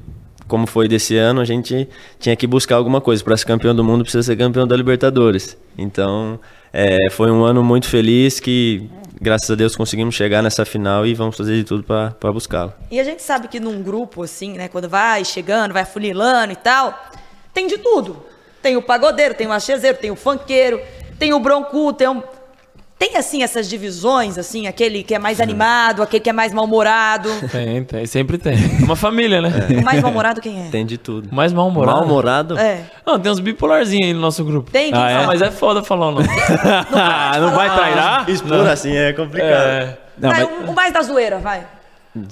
como 0.47 0.65
foi 0.65 0.87
desse 0.87 1.15
ano, 1.17 1.41
a 1.41 1.45
gente 1.45 1.87
tinha 2.19 2.35
que 2.35 2.47
buscar 2.47 2.75
alguma 2.75 3.01
coisa. 3.01 3.23
Para 3.23 3.35
ser 3.37 3.45
campeão 3.45 3.75
do 3.75 3.83
mundo, 3.83 4.03
precisa 4.03 4.23
ser 4.23 4.35
campeão 4.35 4.67
da 4.67 4.75
Libertadores. 4.75 5.57
Então, 5.77 6.39
é, 6.71 7.09
foi 7.11 7.31
um 7.31 7.43
ano 7.43 7.63
muito 7.63 7.87
feliz 7.87 8.39
que, 8.39 8.89
graças 9.21 9.49
a 9.49 9.55
Deus, 9.55 9.75
conseguimos 9.75 10.15
chegar 10.15 10.41
nessa 10.41 10.65
final 10.65 11.05
e 11.05 11.13
vamos 11.13 11.35
fazer 11.35 11.55
de 11.55 11.63
tudo 11.63 11.83
para 11.83 12.31
buscá-la. 12.31 12.73
E 12.89 12.99
a 12.99 13.03
gente 13.03 13.21
sabe 13.21 13.47
que 13.47 13.59
num 13.59 13.81
grupo, 13.81 14.23
assim, 14.23 14.53
né, 14.53 14.67
quando 14.67 14.87
vai 14.89 15.23
chegando, 15.25 15.73
vai 15.73 15.85
funilando 15.85 16.53
e 16.53 16.57
tal, 16.57 16.97
tem 17.53 17.67
de 17.67 17.77
tudo. 17.77 18.23
Tem 18.61 18.75
o 18.75 18.81
pagodeiro, 18.81 19.33
tem 19.33 19.47
o 19.47 19.51
achezeiro, 19.51 19.97
tem 19.97 20.11
o 20.11 20.15
funkeiro, 20.15 20.79
tem 21.19 21.33
o 21.33 21.39
bronco, 21.39 21.93
tem 21.93 22.07
o 22.07 22.23
tem, 22.99 23.15
assim, 23.15 23.43
essas 23.43 23.69
divisões, 23.69 24.39
assim, 24.39 24.65
aquele 24.65 25.03
que 25.03 25.13
é 25.13 25.19
mais 25.19 25.39
animado, 25.39 26.01
aquele 26.01 26.19
que 26.19 26.29
é 26.31 26.33
mais 26.33 26.51
mal-humorado? 26.51 27.29
Tem, 27.51 27.83
tem, 27.83 28.05
sempre 28.05 28.37
tem. 28.37 28.55
É 28.55 28.83
uma 28.83 28.95
família, 28.95 29.41
né? 29.41 29.51
É. 29.69 29.79
O 29.79 29.83
mais 29.83 30.01
mal-humorado 30.01 30.41
quem 30.41 30.65
é? 30.65 30.69
Tem 30.69 30.85
de 30.85 30.97
tudo. 30.97 31.29
O 31.31 31.35
mais 31.35 31.53
mal-humorado? 31.53 31.99
Mal-humorado? 31.99 32.57
É. 32.57 32.83
Não, 33.05 33.19
tem 33.19 33.31
uns 33.31 33.39
bipolarzinhos 33.39 34.07
aí 34.07 34.13
no 34.13 34.19
nosso 34.19 34.43
grupo. 34.43 34.71
Tem? 34.71 34.91
Ah, 34.93 35.09
é? 35.09 35.25
mas 35.25 35.41
é 35.41 35.51
foda 35.51 35.83
falar 35.83 36.07
o 36.07 36.11
nome. 36.11 36.27
não, 37.37 37.47
não 37.47 37.55
vai 37.55 37.73
trairar? 37.73 38.29
Expor 38.29 38.67
assim 38.67 38.95
é 38.95 39.13
complicado. 39.13 39.51
É. 39.51 39.97
Não, 40.17 40.29
vai, 40.29 40.43
mas... 40.43 40.69
o 40.69 40.73
mais 40.73 40.93
da 40.93 41.01
zoeira, 41.01 41.39
vai. 41.39 41.65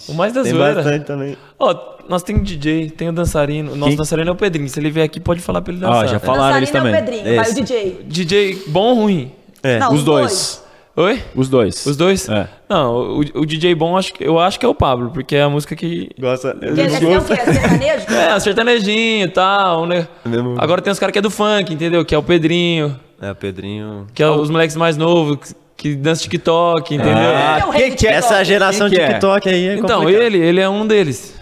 O 0.07 0.13
mais 0.13 0.33
da 0.33 0.41
tem 0.41 0.51
zoeira. 0.51 0.75
Tem 0.75 0.83
bastante 0.83 1.05
também. 1.05 1.37
Ó, 1.59 1.71
oh, 1.71 2.09
nós 2.09 2.23
temos 2.23 2.43
DJ, 2.47 2.89
tem 2.89 3.09
o 3.09 3.13
dançarino. 3.13 3.73
O 3.73 3.75
nosso 3.75 3.89
Quem? 3.89 3.97
dançarino 3.97 4.29
é 4.29 4.33
o 4.33 4.35
Pedrinho. 4.35 4.67
Se 4.67 4.79
ele 4.79 4.89
vier 4.89 5.05
aqui, 5.05 5.19
pode 5.19 5.41
falar 5.41 5.61
pra 5.61 5.71
ele 5.71 5.81
dançar. 5.81 6.05
Ó, 6.05 6.07
já 6.07 6.19
falaram 6.19 6.57
eles 6.57 6.71
também. 6.71 6.93
É 6.93 6.97
o 6.97 7.05
Pedrinho, 7.05 7.35
vai, 7.35 7.51
o 7.51 7.53
DJ. 7.53 8.05
DJ 8.07 8.63
bom 8.67 8.89
ou 8.89 8.95
ruim? 8.95 9.31
É, 9.65 9.79
não, 9.79 9.91
os, 9.91 10.03
dois. 10.03 10.63
dois. 10.95 11.09
Oi? 11.09 11.23
Os 11.35 11.49
dois. 11.49 11.85
Os 11.87 11.97
dois? 11.97 12.29
É. 12.29 12.47
Não, 12.69 13.17
o, 13.17 13.19
o, 13.19 13.45
DJ 13.47 13.73
bom 13.73 13.97
acho, 13.97 14.13
eu 14.19 14.39
acho 14.39 14.59
que 14.59 14.65
é 14.65 14.69
o 14.69 14.75
Pablo, 14.75 15.09
porque 15.09 15.35
é 15.35 15.41
a 15.41 15.49
música 15.49 15.75
que. 15.75 16.07
Gosta. 16.19 16.53
Que, 16.53 16.65
é, 16.65 16.69
é 16.69 16.97
o 16.97 16.99
quê? 16.99 17.05
É 17.05 17.19
sertanejo? 17.19 18.05
É, 18.13 18.39
sertanejinho 18.39 19.25
e 19.25 19.27
tal, 19.27 19.87
né? 19.87 20.07
É 20.23 20.29
mesmo... 20.29 20.55
Agora 20.59 20.83
tem 20.83 20.93
os 20.93 20.99
caras 20.99 21.11
que 21.11 21.17
é 21.17 21.21
do 21.21 21.31
funk, 21.31 21.73
entendeu? 21.73 22.05
Que 22.05 22.13
é 22.13 22.17
o 22.17 22.21
Pedrinho. 22.21 22.95
É, 23.19 23.31
o 23.31 23.35
Pedrinho. 23.35 24.05
Que 24.13 24.21
é 24.21 24.29
os 24.29 24.51
moleques 24.51 24.75
mais 24.75 24.95
novos, 24.97 25.55
que 25.75 25.95
dança 25.95 26.21
TikTok, 26.21 26.93
entendeu? 26.93 27.13
Ah, 27.15 27.69
é 27.73 27.77
quem 27.79 27.95
que 27.95 28.07
é 28.07 28.13
essa 28.13 28.43
geração 28.43 28.87
de 28.87 28.97
TikTok 28.97 29.49
aí? 29.49 29.69
É 29.69 29.73
então, 29.73 30.07
ele, 30.07 30.37
ele 30.37 30.61
é 30.61 30.69
um 30.69 30.85
deles. 30.85 31.35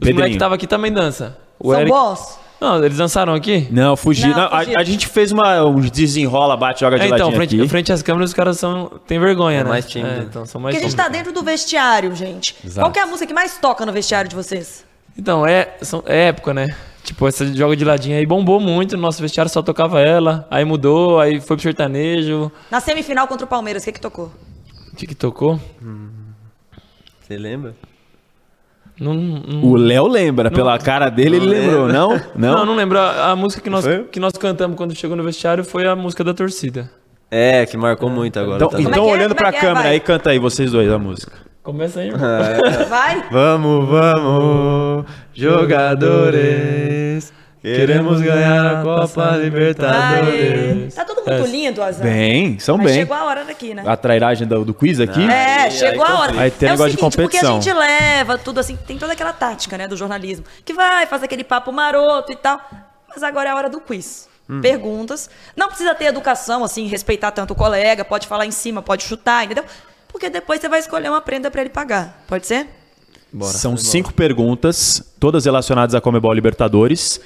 Os 0.00 0.08
moleques 0.08 0.30
que 0.30 0.36
estavam 0.36 0.54
aqui 0.54 0.66
também 0.66 0.90
dança. 0.90 1.36
O 1.60 1.72
São 1.72 1.80
Eric... 1.80 1.92
bons? 1.94 2.45
Não, 2.60 2.82
eles 2.82 2.96
dançaram 2.96 3.34
aqui? 3.34 3.68
Não, 3.70 3.96
fugi. 3.96 4.28
Não, 4.28 4.36
não, 4.36 4.44
a, 4.44 4.58
a, 4.58 4.84
gente 4.84 5.06
fez 5.06 5.30
uma, 5.30 5.62
um 5.64 5.80
desenrola, 5.80 6.56
bate, 6.56 6.80
joga 6.80 6.98
de 6.98 7.04
é, 7.04 7.08
então, 7.08 7.30
frente, 7.32 7.56
aqui. 7.56 7.68
frente 7.68 7.92
às 7.92 8.02
câmeras 8.02 8.30
os 8.30 8.34
caras 8.34 8.58
são, 8.58 9.00
têm 9.06 9.18
vergonha, 9.18 9.60
é 9.60 9.64
né? 9.64 9.68
Mais 9.68 9.86
tímido. 9.86 10.20
É, 10.20 10.22
então, 10.22 10.46
são 10.46 10.60
mais 10.60 10.74
Porque 10.74 10.86
a 10.86 10.88
gente 10.88 10.96
tá 10.96 11.08
dentro 11.08 11.32
do 11.32 11.42
vestiário, 11.42 12.14
gente. 12.14 12.56
Exato. 12.64 12.84
Qual 12.84 12.92
que 12.92 12.98
é 12.98 13.02
a 13.02 13.06
música 13.06 13.26
que 13.26 13.34
mais 13.34 13.58
toca 13.58 13.84
no 13.84 13.92
vestiário 13.92 14.28
de 14.28 14.34
vocês? 14.34 14.84
Então, 15.18 15.46
é, 15.46 15.76
são, 15.82 16.02
é 16.06 16.28
época, 16.28 16.54
né? 16.54 16.74
Tipo, 17.02 17.28
essa 17.28 17.46
joga 17.54 17.76
de 17.76 17.84
ladinho 17.84 18.16
aí 18.16 18.26
bombou 18.26 18.58
muito, 18.58 18.96
no 18.96 19.02
nosso 19.02 19.22
vestiário 19.22 19.50
só 19.50 19.62
tocava 19.62 20.00
ela, 20.00 20.46
aí 20.50 20.64
mudou, 20.64 21.20
aí 21.20 21.40
foi 21.40 21.56
pro 21.56 21.62
sertanejo. 21.62 22.50
Na 22.70 22.80
semifinal 22.80 23.28
contra 23.28 23.44
o 23.44 23.48
Palmeiras, 23.48 23.82
o 23.82 23.86
que 23.86 23.92
que 23.92 24.00
tocou? 24.00 24.32
O 24.92 24.96
que 24.96 25.06
que 25.06 25.14
tocou? 25.14 25.60
Hum. 25.80 26.08
Você 27.20 27.36
lembra? 27.36 27.76
Não, 28.98 29.12
não, 29.12 29.62
o 29.62 29.76
Léo 29.76 30.06
lembra, 30.06 30.48
não, 30.48 30.56
pela 30.56 30.78
cara 30.78 31.10
dele 31.10 31.36
ele 31.36 31.46
lembrou, 31.46 31.86
não? 31.86 32.18
Não, 32.34 32.58
não, 32.58 32.66
não 32.66 32.74
lembro. 32.74 32.98
A, 32.98 33.32
a 33.32 33.36
música 33.36 33.62
que 33.62 33.68
nós, 33.68 33.84
que 34.10 34.18
nós 34.18 34.32
cantamos 34.32 34.76
quando 34.76 34.94
chegou 34.94 35.14
no 35.14 35.22
vestiário 35.22 35.62
foi 35.62 35.86
a 35.86 35.94
música 35.94 36.24
da 36.24 36.32
torcida. 36.32 36.90
É, 37.30 37.66
que 37.66 37.76
marcou 37.76 38.08
muito 38.08 38.38
agora. 38.38 38.56
Então, 38.56 38.70
tá 38.70 38.80
então 38.80 39.08
é 39.08 39.12
olhando 39.12 39.32
é, 39.32 39.34
pra 39.34 39.48
é, 39.48 39.52
câmera 39.52 39.82
vai? 39.82 39.88
aí, 39.88 40.00
canta 40.00 40.30
aí 40.30 40.38
vocês 40.38 40.70
dois 40.70 40.90
a 40.90 40.98
música. 40.98 41.32
Começa 41.62 42.00
aí, 42.00 42.08
irmão. 42.08 42.20
Vai. 42.88 43.28
Vamos, 43.28 43.88
vamos, 43.88 45.04
jogadores. 45.34 47.34
Queremos 47.74 48.20
ganhar 48.20 48.76
a 48.76 48.82
Copa. 48.82 49.36
Libertadores. 49.36 50.94
Tá 50.94 51.04
todo 51.04 51.22
muito 51.24 51.46
lindo, 51.50 51.82
Azar. 51.82 52.02
Bem, 52.06 52.58
são 52.58 52.76
Mas 52.78 52.86
bem. 52.86 52.94
chegou 53.00 53.16
a 53.16 53.24
hora 53.24 53.44
daqui, 53.44 53.74
né? 53.74 53.82
A 53.84 53.96
trairagem 53.96 54.46
do, 54.46 54.64
do 54.64 54.72
quiz 54.72 55.00
aqui. 55.00 55.22
É, 55.28 55.68
chegou 55.70 56.04
a 56.04 56.20
hora. 56.20 56.40
Aí 56.40 56.50
tem 56.50 56.68
é 56.68 56.72
o 56.72 56.74
negócio 56.74 56.92
de 56.92 56.98
seguinte, 56.98 57.16
porque 57.16 57.36
a 57.38 57.40
competição. 57.40 57.60
gente 57.60 57.74
leva 57.74 58.38
tudo 58.38 58.60
assim, 58.60 58.78
tem 58.86 58.96
toda 58.98 59.12
aquela 59.12 59.32
tática, 59.32 59.76
né, 59.76 59.88
do 59.88 59.96
jornalismo, 59.96 60.44
que 60.64 60.72
vai, 60.72 61.06
faz 61.06 61.22
aquele 61.22 61.42
papo 61.42 61.72
maroto 61.72 62.30
e 62.32 62.36
tal. 62.36 62.60
Mas 63.08 63.22
agora 63.22 63.48
é 63.48 63.52
a 63.52 63.56
hora 63.56 63.68
do 63.68 63.80
quiz. 63.80 64.28
Hum. 64.48 64.60
Perguntas. 64.60 65.28
Não 65.56 65.68
precisa 65.68 65.94
ter 65.94 66.04
educação, 66.04 66.62
assim, 66.62 66.86
respeitar 66.86 67.32
tanto 67.32 67.52
o 67.52 67.56
colega, 67.56 68.04
pode 68.04 68.28
falar 68.28 68.46
em 68.46 68.52
cima, 68.52 68.80
pode 68.80 69.02
chutar, 69.02 69.44
entendeu? 69.44 69.64
Porque 70.06 70.30
depois 70.30 70.60
você 70.60 70.68
vai 70.68 70.78
escolher 70.78 71.08
uma 71.08 71.20
prenda 71.20 71.50
pra 71.50 71.60
ele 71.62 71.70
pagar. 71.70 72.22
Pode 72.28 72.46
ser? 72.46 72.68
São 73.42 73.76
cinco 73.76 74.14
perguntas, 74.14 75.02
todas 75.18 75.44
relacionadas 75.44 75.94
à 75.94 76.00
Comebol 76.00 76.32
Libertadores. 76.32 77.20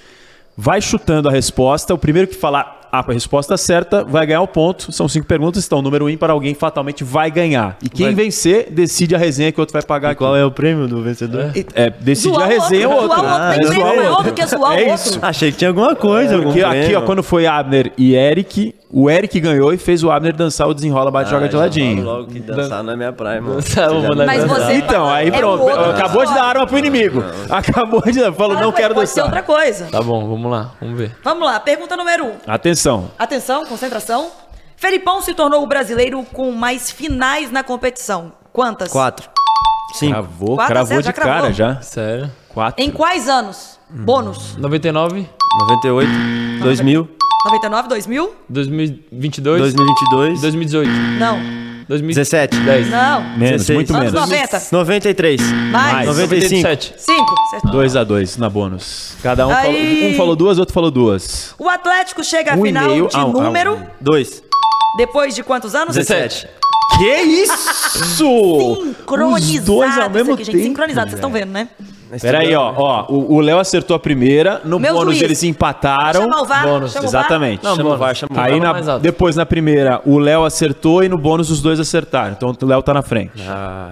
Vai 0.63 0.83
chutando 0.83 1.27
a 1.27 1.33
resposta. 1.33 1.95
O 1.95 1.99
primeiro 1.99 2.29
que 2.29 2.35
falar 2.35 2.80
a 2.93 3.03
resposta 3.03 3.57
certa 3.57 4.05
vai 4.05 4.27
ganhar 4.27 4.43
o 4.43 4.49
ponto. 4.49 4.91
São 4.93 5.09
cinco 5.09 5.27
perguntas, 5.27 5.65
então 5.67 5.79
o 5.79 5.83
número 5.83 6.09
ímpar 6.11 6.31
alguém 6.31 6.55
fatalmente 6.55 7.05
vai 7.05 7.31
ganhar. 7.31 7.77
E 7.83 7.89
quem 7.89 8.07
Vai- 8.07 8.25
vencer 8.25 8.69
decide 8.71 9.15
a 9.15 9.19
resenha 9.19 9.53
que 9.53 9.59
o 9.59 9.63
outro 9.63 9.73
vai 9.73 9.83
pagar. 9.83 10.13
E 10.13 10.15
qual 10.17 10.37
é 10.37 10.45
o 10.45 10.51
prêmio 10.51 10.87
do 10.89 11.03
vencedor? 11.03 11.53
É, 11.75 11.91
decide 11.91 12.35
Zoar 12.35 12.47
a 12.47 12.47
resenha 12.49 12.89
outro, 12.89 13.05
ou 13.05 13.11
outro. 13.11 13.21
zoar 13.21 13.33
outro, 13.33 13.43
Ah, 13.43 13.55
é 13.55 13.75
zoar 13.75 13.95
o 13.95 14.01
é 14.01 14.11
outro. 14.11 14.33
que 14.35 14.41
é 14.43 14.47
zoar 14.47 14.73
É 14.79 14.91
outro. 14.91 14.95
isso. 14.95 15.19
Achei 15.23 15.53
que 15.53 15.59
tinha 15.59 15.69
alguma 15.71 15.95
coisa, 15.95 16.37
algum 16.37 16.51
Aqui, 16.51 16.63
aqui, 16.65 16.95
ó, 16.95 17.03
quando 17.03 17.23
foi 17.23 17.47
Abner 17.47 17.93
e 17.97 18.15
Eric, 18.15 18.75
o 18.93 19.09
Eric 19.09 19.39
ganhou 19.39 19.73
e 19.73 19.79
fez 19.79 20.03
o 20.03 20.11
Abner 20.11 20.35
dançar 20.35 20.67
o 20.69 20.75
desenrola, 20.75 21.11
bate, 21.11 21.31
joga 21.31 21.45
Ah, 21.45 21.49
de 21.49 21.53
já 21.53 21.59
ladinho. 21.61 22.03
Logo 22.05 22.27
que 22.27 22.41
dançar 22.41 22.83
não 22.83 22.93
é 22.93 22.97
minha 22.97 23.13
praia, 23.13 23.41
mano. 23.41 23.55
Dançar, 23.57 23.89
vou 23.89 24.03
mandar 24.03 24.27
Mas 24.27 24.43
dançar. 24.43 24.67
você- 24.67 24.73
Então, 24.75 25.09
aí 25.09 25.29
É 25.29 25.31
pronto. 25.31 25.69
Acabou 25.69 26.27
de 26.27 26.35
dar 26.35 26.45
arma 26.45 26.67
pro 26.67 26.79
inimigo. 26.79 27.23
Acabou 27.49 28.03
de 28.03 28.19
dar. 28.21 28.33
Falou, 28.33 28.55
não 28.57 28.65
pode- 28.73 28.77
quero 28.77 28.95
pode 28.95 29.09
ser 29.11 29.21
dançar. 29.21 29.25
outra 29.27 29.43
coisa. 29.43 29.87
Tá 29.91 30.03
bom, 30.03 30.29
vamos 30.29 30.51
lá, 30.51 30.73
vamos 30.81 30.99
ver. 30.99 31.13
Vamos 31.23 31.45
lá, 31.47 31.61
pergunta 31.61 31.97
número 31.97 32.25
um. 32.27 32.33
Atenção. 32.47 32.80
Atenção, 33.19 33.67
concentração. 33.67 34.31
Felipão 34.77 35.21
se 35.21 35.35
tornou 35.35 35.63
o 35.63 35.67
brasileiro 35.67 36.25
com 36.33 36.51
mais 36.53 36.91
finais 36.91 37.51
na 37.51 37.63
competição. 37.63 38.33
Quantas? 38.53 38.91
Quatro. 38.91 39.29
Cinco. 39.95 40.13
Cravou, 40.13 40.57
Quatro 40.57 40.73
cravou 40.73 40.89
zero, 40.89 41.01
de 41.03 41.07
já 41.07 41.13
cravou. 41.13 41.35
cara 41.43 41.53
já. 41.53 41.83
Sério. 41.83 42.31
Quatro. 42.49 42.83
Em 42.83 42.91
quais 42.91 43.29
anos? 43.29 43.79
Bônus. 43.91 44.57
99, 44.57 45.29
98, 45.61 46.09
2000, 46.63 47.09
99, 47.45 47.89
2000? 47.89 48.35
2022, 48.49 49.61
2022, 49.61 50.41
2018, 50.41 50.89
Não. 51.19 51.60
2017, 51.91 52.57
17. 52.57 52.65
10, 52.65 52.91
Não. 52.91 53.21
Menos, 53.37 53.67
16. 53.67 53.75
muito 53.77 53.95
Anos 53.97 54.13
menos. 54.13 54.29
90. 54.31 54.63
93. 54.71 55.41
Mais. 55.73 56.07
95. 56.07 56.63
97. 56.63 56.95
5. 56.97 57.35
Certo. 57.51 57.69
2x2 57.69 58.39
na 58.39 58.49
bônus. 58.49 59.15
Cada 59.23 59.47
um 59.47 59.51
Aí. 59.51 59.65
falou, 59.65 60.11
um 60.11 60.15
falou 60.17 60.37
duas, 60.37 60.59
outro 60.59 60.73
falou 60.73 60.91
duas. 60.91 61.53
O 61.59 61.69
Atlético 61.69 62.23
chega 62.23 62.53
à 62.53 62.57
Um 62.57 62.65
e 62.65 62.69
final 62.69 62.89
meio. 62.89 63.09
de 63.09 63.17
Ah, 63.17 63.27
um- 63.27 63.33
número 63.33 63.75
um. 63.75 63.87
2. 64.01 64.43
depois 64.97 65.35
de 65.35 65.43
quantos 65.43 65.75
anos? 65.75 65.97
17. 65.97 66.47
Que 66.99 67.17
isso? 67.23 67.57
Sincronizado. 68.17 69.35
Os 69.59 69.61
dois 69.65 69.97
ao 69.99 70.01
isso 70.05 70.11
mesmo 70.11 70.35
aqui, 70.35 70.45
gente, 70.45 70.55
tempo. 70.57 70.67
sincronizado, 70.69 71.09
vocês 71.11 71.19
estão 71.19 71.31
vendo, 71.31 71.51
né? 71.51 71.69
Peraí, 72.21 72.55
ó, 72.55 72.73
ó. 72.77 73.07
O 73.13 73.41
Léo 73.41 73.59
acertou 73.59 73.95
a 73.95 73.99
primeira. 73.99 74.61
No 74.65 74.79
Meu 74.79 74.95
bônus 74.95 75.15
juiz. 75.15 75.23
eles 75.23 75.43
empataram. 75.43 76.23
Chama 76.23 76.43
o 76.43 76.45
VAR. 76.45 76.67
bônus, 76.67 76.93
chama 76.93 77.07
o 77.07 77.11
VAR. 77.11 77.21
Exatamente. 77.21 77.63
Não, 77.65 77.77
Chama 77.77 77.91
o. 77.95 77.97
VAR, 77.99 78.15
chama 78.15 78.37
o 78.37 78.41
Aí 78.41 78.51
Fala 78.53 78.65
na- 78.65 78.73
mais 78.73 78.89
alto. 78.89 79.03
depois 79.03 79.37
na 79.37 79.47
primeira 79.47 80.01
o 80.05 80.19
Léo 80.19 80.45
acertou 80.45 81.03
e 81.05 81.09
no 81.09 81.17
bônus 81.19 81.51
os 81.51 81.61
dois 81.63 81.79
acertaram. 81.79 82.33
Então 82.33 82.55
o 82.61 82.67
Léo 82.67 82.83
tá 82.83 82.93
na 82.95 83.03
frente. 83.03 83.33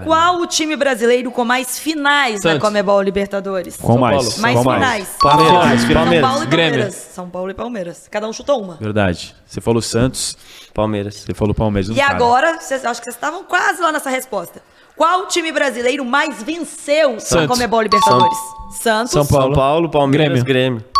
Qual 0.03 0.41
o 0.41 0.47
time 0.47 0.75
brasileiro 0.75 1.31
com 1.31 1.45
mais 1.45 1.79
finais 1.79 2.35
na 2.43 2.51
Santos. 2.51 2.59
Comebol 2.61 3.01
Libertadores? 3.01 3.77
Qual 3.77 3.93
São 3.93 4.01
mais? 4.01 4.15
Paulo. 4.17 4.41
Mais 4.41 4.53
Qual 4.63 4.73
finais. 4.75 5.07
Palmeiras. 5.21 5.85
Palmeiras. 5.85 6.21
São. 6.21 6.29
Paulo 6.29 6.43
e 6.43 6.47
Grêmio. 6.47 6.71
Palmeiras. 6.71 6.95
São 6.95 7.29
Paulo 7.29 7.49
e 7.51 7.53
Palmeiras. 7.53 8.07
Cada 8.09 8.27
um 8.27 8.33
chutou 8.33 8.61
uma. 8.61 8.75
Verdade. 8.79 9.35
Você 9.45 9.59
falou 9.61 9.81
Santos, 9.81 10.37
Palmeiras. 10.73 11.15
você 11.15 11.33
falou 11.33 11.53
Palmeiras. 11.55 11.89
não 11.89 11.95
E 11.95 11.99
sabe. 11.99 12.13
agora, 12.13 12.59
vocês, 12.59 12.85
acho 12.85 12.99
que 13.01 13.05
vocês 13.05 13.15
estavam 13.15 13.43
quase 13.43 13.81
lá 13.81 13.91
nessa 13.91 14.09
resposta. 14.09 14.61
Qual 14.99 15.27
time 15.27 15.49
brasileiro 15.53 16.03
mais 16.03 16.43
venceu 16.43 17.21
Santos. 17.21 17.47
Comebol 17.47 17.81
Libertadores? 17.83 18.37
Santos. 18.81 19.13
São 19.13 19.25
Paulo. 19.25 19.45
São 19.45 19.53
Paulo, 19.53 19.89
Palmeiras, 19.89 20.43
Grêmio. 20.43 20.81
Grêmio. 20.81 20.99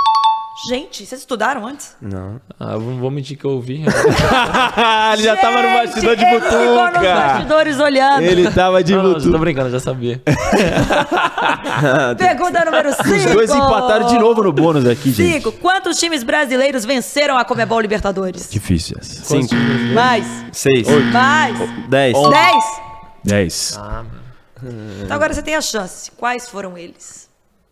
Gente, 0.69 1.05
vocês 1.05 1.19
estudaram 1.19 1.67
antes? 1.67 1.97
Não. 2.01 2.39
Ah, 2.57 2.77
não 2.77 2.97
vou 2.97 3.11
mentir 3.11 3.37
que 3.37 3.43
eu 3.43 3.51
ouvi. 3.51 3.83
ele 5.13 5.23
já 5.23 5.35
tava 5.35 5.61
no 5.61 5.67
bastidor 5.73 6.15
de 6.15 6.23
ele 6.23 6.39
ficou 6.39 6.59
nos 6.59 6.77
butuca. 6.77 7.13
bastidores 7.13 7.79
olhando. 7.81 8.21
Ele 8.21 8.49
tava 8.49 8.81
de 8.81 8.95
não, 8.95 9.03
não, 9.03 9.09
já 9.09 9.15
tô 9.15 9.19
butuca. 9.19 9.37
brincando, 9.37 9.69
já 9.69 9.81
sabia. 9.81 10.21
Pergunta 12.17 12.63
número 12.63 12.93
5. 12.93 13.09
Os 13.09 13.25
dois 13.25 13.53
empataram 13.53 14.07
de 14.07 14.17
novo 14.17 14.43
no 14.43 14.53
bônus 14.53 14.85
aqui, 14.87 15.11
gente. 15.11 15.33
Cinco. 15.33 15.51
Quantos 15.51 15.99
times 15.99 16.23
brasileiros 16.23 16.85
venceram 16.85 17.37
a 17.37 17.43
Comebol 17.43 17.81
Libertadores? 17.81 18.49
Difícil 18.49 18.95
essa. 18.97 19.25
Cinco. 19.25 19.53
Mais. 19.93 20.25
Seis. 20.53 20.87
Mais. 21.11 21.59
Dez. 21.89 22.13
Dez. 22.13 22.29
Dez. 22.29 22.88
Então 23.25 25.15
agora 25.15 25.33
você 25.33 25.41
tem 25.41 25.55
a 25.55 25.61
chance. 25.61 26.11
Quais 26.11 26.47
foram 26.49 26.77
eles? 26.77 27.29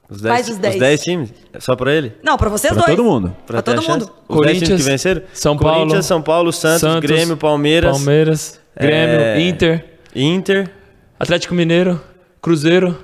Os 0.09 0.21
Faz 0.21 0.45
dez, 0.45 0.49
os 0.49 0.57
dez. 0.57 0.73
Os 0.75 0.79
dez 0.79 1.01
times? 1.03 1.33
É 1.51 1.59
Só 1.59 1.75
pra 1.75 1.91
ele? 1.93 2.15
Não, 2.23 2.37
pra 2.37 2.47
vocês 2.49 2.71
Pra 2.73 2.85
dois. 2.85 2.95
todo 2.95 3.05
mundo. 3.05 3.35
Pra, 3.45 3.61
ter 3.61 3.73
todo 3.75 3.83
chance? 3.83 3.99
mundo. 3.99 4.13
Os 4.29 4.41
dez 4.41 4.57
times 4.57 4.69
Corinthians, 4.69 4.81
que 4.83 4.89
venceram? 4.89 5.21
São 5.33 5.57
Paulo, 5.57 5.77
Corinthians, 5.79 6.05
São 6.05 6.21
Paulo, 6.21 6.53
Santos, 6.53 6.79
Santos, 6.81 7.01
Grêmio, 7.09 7.35
Palmeiras, 7.35 7.91
Palmeiras, 7.97 8.59
Grêmio, 8.79 9.15
É. 9.19 9.41
Inter, 9.41 9.85
Inter, 10.15 10.71
Atlético 11.19 11.53
Mineiro, 11.53 12.01
Cruzeiro, 12.41 12.97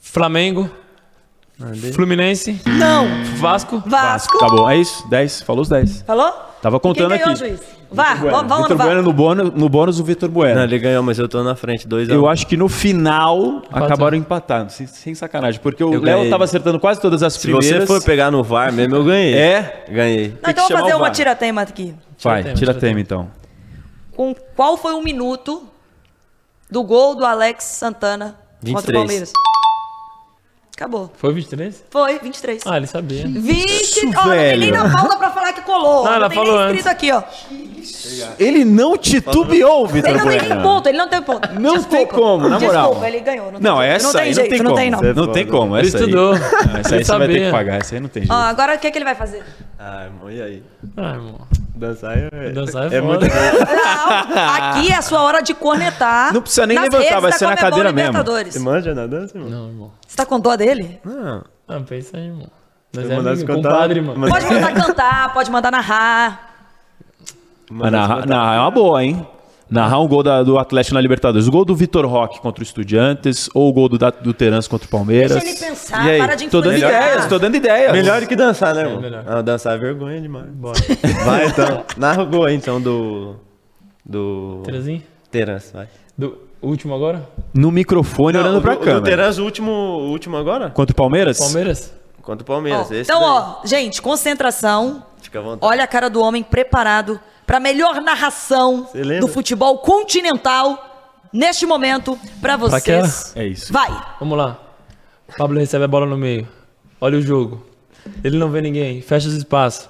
Flamengo, 0.00 0.70
Fluminense, 1.94 2.60
Não. 2.66 3.06
Vasco. 3.38 3.82
Vasco. 3.86 4.36
Acabou. 4.36 4.68
É 4.70 4.76
isso? 4.76 5.08
Dez. 5.08 5.40
Falou 5.42 5.62
os 5.62 5.68
dez. 5.68 6.02
Falou? 6.06 6.32
Tava 6.60 6.80
contando 6.80 7.14
e 7.14 7.18
quem 7.18 7.26
ganhou, 7.26 7.30
aqui. 7.38 7.48
juiz? 7.48 7.60
Vá, 7.90 8.14
Vitor 8.14 8.30
Bueno. 8.30 8.48
vamos, 8.48 8.68
Vitor 8.68 8.70
no 8.70 8.76
VAR. 8.76 8.86
Bueno 8.88 9.02
no 9.02 9.12
bônus, 9.12 9.52
no 9.54 9.68
bônus 9.68 10.00
o 10.00 10.04
Vitor 10.04 10.28
Bueno. 10.28 10.56
Não, 10.56 10.64
ele 10.64 10.78
ganhou, 10.78 11.02
mas 11.02 11.18
eu 11.18 11.28
tô 11.28 11.42
na 11.42 11.54
frente, 11.54 11.86
dois 11.86 12.10
a 12.10 12.12
Eu 12.12 12.24
um. 12.24 12.28
acho 12.28 12.46
que 12.46 12.56
no 12.56 12.68
final 12.68 13.62
acabaram 13.72 14.16
empatando, 14.16 14.70
sem, 14.72 14.86
sem 14.86 15.14
sacanagem. 15.14 15.60
Porque 15.60 15.82
o 15.82 16.00
Léo 16.00 16.28
tava 16.28 16.44
acertando 16.44 16.78
quase 16.80 17.00
todas 17.00 17.22
as 17.22 17.34
Se 17.34 17.40
primeiras. 17.42 17.80
você 17.80 17.86
for 17.86 18.02
pegar 18.04 18.30
no 18.30 18.42
VAR 18.42 18.72
mesmo, 18.72 18.96
eu 18.96 19.04
ganhei. 19.04 19.34
É? 19.34 19.84
Ganhei. 19.88 20.28
Não, 20.42 20.50
então 20.50 20.68
vamos 20.68 20.80
fazer 20.82 20.94
uma 20.94 21.10
tiratema 21.10 21.62
aqui. 21.62 21.94
Vai, 22.22 22.42
tema, 22.42 22.54
tira 22.56 22.72
tira 22.72 22.80
tema 22.80 23.00
então. 23.00 23.30
Com 24.14 24.34
qual 24.56 24.76
foi 24.76 24.92
o 24.94 25.02
minuto 25.02 25.62
do 26.70 26.82
gol 26.82 27.14
do 27.14 27.24
Alex 27.24 27.64
Santana 27.64 28.36
contra 28.60 28.72
o 28.72 28.74
23. 28.74 28.98
Palmeiras? 28.98 29.32
Acabou. 30.78 31.10
Foi 31.16 31.32
23? 31.34 31.84
Foi, 31.90 32.20
23. 32.20 32.62
Ah, 32.64 32.76
ele 32.76 32.86
sabia. 32.86 33.24
20. 33.26 34.06
Ó, 34.16 34.24
não 34.26 34.30
tem 34.30 34.58
nem 34.58 34.70
na 34.70 34.88
pauta 34.88 35.16
pra 35.16 35.30
falar 35.32 35.52
que 35.52 35.62
colou. 35.62 36.04
Não, 36.06 36.14
ela 36.14 36.28
tem 36.28 36.38
falou 36.38 36.56
nem 36.56 36.76
escrito 36.76 36.86
antes. 36.86 36.92
aqui, 36.92 37.10
ó. 37.10 38.34
Ele 38.38 38.64
não 38.64 38.96
titubeou, 38.96 39.88
Vitor 39.88 40.10
Ele 40.10 40.18
não 40.18 40.28
tem 40.28 40.40
nem 40.48 40.62
ponto, 40.62 40.88
ele 40.88 40.98
não 40.98 41.08
tem 41.08 41.20
ponto. 41.22 41.48
Não 41.60 41.74
Desculpa. 41.74 41.96
tem 41.96 42.06
como, 42.06 42.48
na 42.48 42.60
moral. 42.60 42.84
Desculpa, 42.84 43.08
ele 43.08 43.20
ganhou. 43.20 43.46
Não, 43.46 43.52
tem 43.52 43.60
Não, 43.60 43.82
essa 43.82 44.06
não 44.06 44.12
tem 44.12 44.22
aí 44.22 44.34
jeito, 44.34 44.62
não 44.62 44.74
tem 44.76 44.90
não 44.90 44.98
como. 45.00 45.02
tem 45.02 45.14
não. 45.14 45.26
Não 45.26 45.32
tem 45.32 45.46
como, 45.46 45.76
Ele 45.76 45.88
essa 45.88 45.96
aí. 45.98 46.02
estudou. 46.04 46.34
Não, 46.38 46.44
essa 46.78 46.94
aí 46.94 46.98
Ele 46.98 47.04
você 47.04 47.18
vai 47.18 47.26
ter 47.28 47.40
que 47.40 47.50
pagar, 47.50 47.80
essa 47.80 47.94
aí 47.96 48.00
não 48.00 48.08
tem 48.08 48.22
Ó, 48.22 48.26
jeito. 48.26 48.32
agora 48.48 48.74
o 48.76 48.78
que, 48.78 48.90
que 48.92 48.98
ele 48.98 49.04
vai 49.04 49.14
fazer? 49.16 49.42
Ah, 49.78 50.04
irmão, 50.04 50.30
e 50.30 50.40
aí? 50.42 50.62
Ah, 50.96 51.14
irmão. 51.14 51.40
Dançar 51.78 52.18
é... 52.18 52.28
Dançar 52.52 52.92
é, 52.92 52.96
é 52.96 53.00
foda. 53.02 53.18
muito... 53.20 53.26
Não, 53.26 54.54
aqui 54.54 54.90
é 54.92 54.96
a 54.96 55.02
sua 55.02 55.22
hora 55.22 55.40
de 55.40 55.54
cornetar. 55.54 56.32
Não 56.34 56.42
precisa 56.42 56.66
nem 56.66 56.78
levantar, 56.78 57.20
vai 57.20 57.32
ser 57.32 57.46
na 57.46 57.56
cadeira 57.56 57.92
mesmo. 57.92 58.12
Você 58.22 58.58
manja 58.58 58.94
na 58.94 59.06
dança, 59.06 59.36
irmão? 59.38 59.50
Não, 59.50 59.68
irmão. 59.68 59.92
Você 60.06 60.16
tá 60.16 60.26
com 60.26 60.40
dó 60.40 60.56
dele? 60.56 61.00
Não. 61.04 61.44
Ah, 61.68 61.80
pensa 61.86 62.16
aí, 62.16 62.26
irmão. 62.26 62.48
Nós 62.92 63.04
Eu 63.04 63.12
é 63.12 63.16
amigo, 63.16 63.46
cantar, 63.46 63.70
compadre, 63.70 64.00
mano. 64.00 64.18
mas- 64.18 64.30
Pode 64.30 64.46
mandar 64.52 64.74
cantar, 64.74 65.34
pode 65.34 65.50
mandar 65.50 65.70
narrar. 65.70 66.48
Mas 67.70 67.92
narrar, 67.92 68.26
narrar 68.26 68.56
é 68.56 68.60
uma 68.60 68.70
boa, 68.70 69.04
hein? 69.04 69.26
Narrar 69.70 70.00
um 70.00 70.08
gol 70.08 70.22
da- 70.22 70.42
do 70.42 70.58
Atlético 70.58 70.94
na 70.94 71.00
Libertadores. 71.00 71.46
O 71.46 71.50
gol 71.50 71.64
do 71.64 71.76
Vitor 71.76 72.06
Roque 72.06 72.40
contra 72.40 72.62
o 72.62 72.66
Estudiantes 72.66 73.50
ou 73.52 73.68
o 73.68 73.72
gol 73.72 73.88
do, 73.88 73.98
do 73.98 74.32
Terence 74.32 74.68
contra 74.68 74.86
o 74.86 74.90
Palmeiras. 74.90 75.32
Deixa 75.42 75.46
ele 75.46 75.58
pensar, 75.72 76.06
E 76.06 76.10
aí? 76.10 76.18
para 76.18 76.34
de 76.34 76.48
Tô 76.48 76.60
dando 76.60 76.76
ideias, 76.76 77.26
tô 77.26 77.38
dando 77.38 77.54
ideias. 77.56 77.92
Melhor 77.92 78.20
do 78.20 78.26
que 78.26 78.34
dançar, 78.36 78.74
né, 78.74 78.82
irmão? 78.82 79.00
melhor. 79.00 79.24
Ah, 79.26 79.42
dançar 79.42 79.74
é 79.74 79.78
vergonha 79.78 80.20
demais. 80.20 80.46
Bora. 80.46 80.78
Vai, 81.24 81.46
então. 81.46 81.84
Narra 81.96 82.22
o 82.22 82.26
gol 82.26 82.44
aí, 82.44 82.54
então, 82.54 82.80
do... 82.80 83.36
Do... 84.04 84.62
Terezinho? 84.64 85.02
Terence, 85.30 85.70
vai. 85.74 85.86
Do 86.16 86.48
o 86.60 86.68
último 86.68 86.94
agora? 86.94 87.28
No 87.54 87.70
microfone, 87.70 88.36
olhando 88.36 88.58
o 88.58 88.62
pra 88.62 88.74
do, 88.74 88.80
câmera. 88.80 89.28
O 89.28 89.32
do 89.34 89.42
o 89.42 89.44
último, 89.44 89.70
o 89.70 90.10
último 90.10 90.36
agora? 90.36 90.70
Contra 90.70 90.92
o 90.92 90.96
Palmeiras? 90.96 91.38
Palmeiras? 91.38 91.92
Contra 92.22 92.42
o 92.42 92.46
Palmeiras. 92.46 92.90
esse 92.90 93.10
então, 93.10 93.20
daí. 93.20 93.28
ó, 93.30 93.66
gente, 93.66 94.02
concentração. 94.02 95.02
Fica 95.22 95.38
à 95.38 95.42
vontade. 95.42 95.72
Olha 95.72 95.84
a 95.84 95.86
cara 95.86 96.10
do 96.10 96.20
homem 96.20 96.42
preparado 96.42 97.18
para 97.48 97.58
melhor 97.58 98.02
narração 98.02 98.90
do 99.20 99.26
futebol 99.26 99.78
continental 99.78 101.24
neste 101.32 101.64
momento 101.64 102.18
para 102.42 102.58
vocês. 102.58 103.32
É 103.34 103.46
isso. 103.46 103.72
Vai. 103.72 103.88
Vamos 104.20 104.36
lá. 104.36 104.58
Pablo 105.38 105.58
recebe 105.58 105.84
a 105.84 105.88
bola 105.88 106.04
no 106.04 106.18
meio. 106.18 106.46
Olha 107.00 107.16
o 107.16 107.22
jogo. 107.22 107.66
Ele 108.22 108.36
não 108.36 108.50
vê 108.50 108.60
ninguém. 108.60 109.00
Fecha 109.00 109.28
os 109.28 109.34
espaços. 109.34 109.88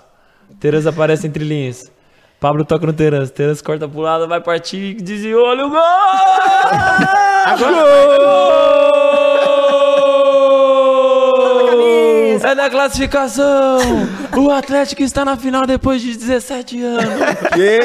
Tereza 0.61 0.91
aparece 0.91 1.27
entre 1.27 1.45
linhas. 1.45 1.91
Pablo 2.38 2.65
toca 2.65 2.87
no 2.87 2.93
Terence. 2.93 3.33
Terence 3.33 3.61
corta 3.61 3.88
pro 3.88 4.03
lado, 4.03 4.29
vai 4.29 4.41
partir, 4.41 4.95
desviou, 4.95 5.45
olha 5.45 5.67
o 5.67 5.71
gol! 5.71 5.79
É 12.42 12.54
da 12.54 12.71
classificação! 12.71 13.78
O 14.37 14.50
Atlético 14.50 15.02
está 15.02 15.25
na 15.25 15.37
final 15.37 15.66
depois 15.66 16.00
de 16.02 16.16
17 16.16 16.83
anos. 16.83 17.14
Que 17.54 17.80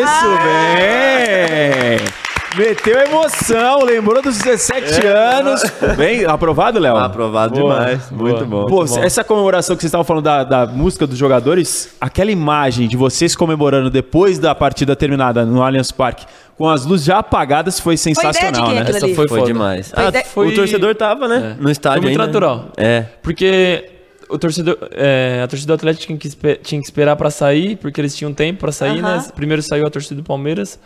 isso, 0.00 0.28
bem! 0.76 2.25
Meteu 2.56 2.98
emoção, 2.98 3.80
lembrou 3.84 4.22
dos 4.22 4.38
17 4.38 5.06
anos. 5.06 5.62
Bem, 5.96 6.24
aprovado, 6.24 6.78
Léo? 6.78 6.96
Aprovado 6.96 7.54
Boa, 7.54 7.74
demais. 7.74 8.08
boa. 8.10 8.30
Muito 8.30 8.46
bom. 8.46 8.66
Pô, 8.66 8.76
Muito 8.78 8.94
bom. 8.94 9.02
essa 9.02 9.22
comemoração 9.22 9.76
que 9.76 9.82
vocês 9.82 9.88
estavam 9.90 10.04
falando 10.04 10.24
da, 10.24 10.42
da 10.44 10.66
música 10.66 11.06
dos 11.06 11.18
jogadores, 11.18 11.94
aquela 12.00 12.30
imagem 12.30 12.88
de 12.88 12.96
vocês 12.96 13.36
comemorando 13.36 13.90
depois 13.90 14.38
da 14.38 14.54
partida 14.54 14.96
terminada 14.96 15.44
no 15.44 15.62
Allianz 15.62 15.90
Parque, 15.92 16.24
com 16.56 16.66
as 16.68 16.86
luzes 16.86 17.04
já 17.04 17.18
apagadas, 17.18 17.78
foi 17.78 17.94
ideia 17.94 18.14
de 18.14 18.20
sensacional, 18.22 18.66
quem 18.70 18.74
né? 18.80 18.86
Essa 18.88 19.08
foi 19.14 19.28
Foi 19.28 19.42
demais. 19.42 19.90
Foi 19.90 20.04
Ah, 20.04 20.12
foi- 20.24 20.48
O 20.48 20.54
torcedor 20.54 20.94
tava, 20.94 21.28
né? 21.28 21.56
É. 21.58 21.62
No 21.62 21.70
estádio 21.70 22.00
Foi 22.00 22.10
muito 22.10 22.20
ainda. 22.22 22.26
natural. 22.26 22.68
É. 22.78 23.04
Porque 23.22 23.90
o 24.30 24.38
torcedor, 24.38 24.78
é, 24.92 25.42
a 25.44 25.46
torcida 25.46 25.72
do 25.74 25.76
Atlético 25.76 26.06
tinha 26.06 26.18
que, 26.18 26.28
tinha 26.62 26.80
que 26.80 26.86
esperar 26.86 27.16
pra 27.16 27.30
sair, 27.30 27.76
porque 27.76 28.00
eles 28.00 28.16
tinham 28.16 28.32
tempo 28.32 28.60
pra 28.60 28.72
sair, 28.72 29.00
Aham. 29.04 29.16
né? 29.18 29.24
Primeiro 29.34 29.62
saiu 29.62 29.86
a 29.86 29.90
torcida 29.90 30.14
do 30.14 30.24
Palmeiras. 30.24 30.78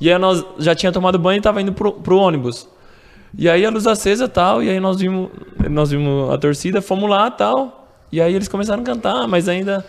E 0.00 0.10
aí 0.10 0.18
nós 0.18 0.44
já 0.58 0.74
tinha 0.74 0.92
tomado 0.92 1.18
banho 1.18 1.38
e 1.38 1.40
tava 1.40 1.60
indo 1.60 1.72
pro, 1.72 1.92
pro 1.92 2.18
ônibus. 2.18 2.68
E 3.38 3.48
aí 3.48 3.64
a 3.66 3.70
luz 3.70 3.86
acesa 3.86 4.24
e 4.24 4.28
tal, 4.28 4.62
e 4.62 4.70
aí 4.70 4.80
nós 4.80 4.98
vimos, 4.98 5.28
nós 5.70 5.90
vimos 5.90 6.30
a 6.32 6.38
torcida, 6.38 6.80
fomos 6.80 7.08
lá 7.10 7.26
e 7.28 7.30
tal. 7.32 7.88
E 8.10 8.20
aí 8.20 8.34
eles 8.34 8.48
começaram 8.48 8.82
a 8.82 8.84
cantar, 8.86 9.26
mas 9.28 9.48
ainda. 9.48 9.84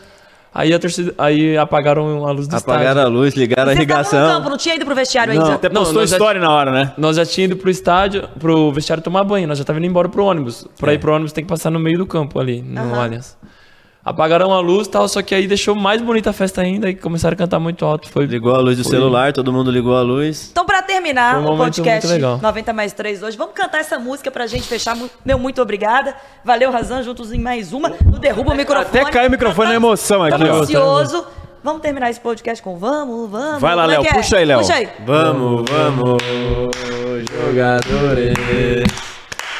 Aí 0.53 0.73
a 0.73 0.79
torcida. 0.79 1.13
Aí 1.17 1.55
apagaram 1.57 2.25
a 2.25 2.31
luz 2.31 2.47
do 2.47 2.55
Apagaram 2.55 2.87
a 2.87 2.91
estádio. 3.03 3.09
luz, 3.11 3.35
ligaram 3.35 3.71
a 3.71 3.75
Você 3.75 3.85
tava 3.85 3.99
no 3.99 4.03
campo, 4.03 4.11
irrigação. 4.11 4.49
não 4.49 4.57
tinha 4.57 4.75
ido 4.75 4.85
pro 4.85 4.95
vestiário 4.95 5.33
Não, 5.35 5.43
ainda. 5.43 5.55
até 5.55 5.69
Não, 5.69 5.83
postou 5.83 6.03
história 6.03 6.41
na 6.41 6.51
hora, 6.51 6.71
né? 6.71 6.93
Nós 6.97 7.15
já 7.15 7.25
tínhamos 7.25 7.53
ido 7.55 7.61
pro 7.61 7.69
estádio, 7.69 8.27
pro 8.39 8.71
vestiário 8.71 9.03
tomar 9.03 9.23
banho, 9.23 9.47
nós 9.47 9.57
já 9.59 9.63
tava 9.63 9.77
indo 9.77 9.85
embora 9.87 10.09
pro 10.09 10.23
ônibus. 10.25 10.67
Pra 10.79 10.93
ir 10.93 10.99
pro 10.99 11.13
ônibus 11.13 11.31
tem 11.31 11.43
que 11.43 11.49
passar 11.49 11.69
no 11.69 11.79
meio 11.79 11.97
do 11.99 12.07
campo 12.07 12.39
ali, 12.39 12.61
no 12.61 12.81
Aham. 12.81 13.03
Allianz. 13.03 13.37
Apagaram 14.07 14.53
a 14.53 14.61
luz 14.61 14.87
e 14.87 14.89
tal, 14.89 15.05
só 15.09 15.21
que 15.21 15.35
aí 15.35 15.47
deixou 15.47 15.75
mais 15.75 16.01
bonita 16.01 16.29
a 16.29 16.33
festa 16.33 16.61
ainda 16.61 16.89
e 16.89 16.95
começaram 16.95 17.33
a 17.33 17.37
cantar 17.37 17.59
muito 17.59 17.83
alto. 17.83 18.07
Foi 18.09 18.25
Ligou 18.25 18.55
a 18.55 18.59
luz 18.59 18.77
do 18.77 18.83
Foi. 18.85 18.91
celular, 18.91 19.33
todo 19.33 19.51
mundo 19.51 19.69
ligou 19.69 19.97
a 19.97 20.01
luz. 20.01 20.47
Então, 20.49 20.65
pra 20.65 20.81
terminar 20.81 21.37
um 21.39 21.53
o 21.53 21.57
podcast 21.57 22.07
muito 22.07 22.15
legal. 22.15 22.39
90 22.41 22.71
mais 22.71 22.93
3 22.93 23.21
hoje, 23.21 23.35
vamos 23.37 23.53
cantar 23.53 23.79
essa 23.79 23.99
música 23.99 24.31
pra 24.31 24.47
gente 24.47 24.65
fechar. 24.65 24.97
Meu 25.25 25.37
muito 25.37 25.61
obrigada. 25.61 26.15
Valeu, 26.41 26.71
Razan, 26.71 27.03
juntos 27.03 27.33
em 27.33 27.39
mais 27.39 27.73
uma. 27.73 27.89
No 28.05 28.17
Derruba 28.17 28.53
o 28.53 28.55
Microfone. 28.55 28.87
Até 28.87 29.11
caiu 29.11 29.27
o 29.27 29.31
microfone 29.31 29.67
na 29.67 29.75
emoção 29.75 30.23
aqui, 30.23 30.41
ó. 30.41 30.61
ansioso. 30.61 31.25
Vamos 31.61 31.81
terminar 31.81 32.09
esse 32.09 32.21
podcast 32.21 32.63
com 32.63 32.77
vamos, 32.77 33.29
vamos. 33.29 33.59
Vai 33.59 33.75
lá, 33.75 33.83
é 33.83 33.87
Léo, 33.87 34.03
é? 34.03 34.13
puxa 34.13 34.37
aí, 34.37 34.45
Léo. 34.45 34.59
Puxa 34.59 34.73
aí. 34.73 34.87
Vamos, 35.05 35.65
vamos, 35.69 36.23
jogadores. 37.45 39.06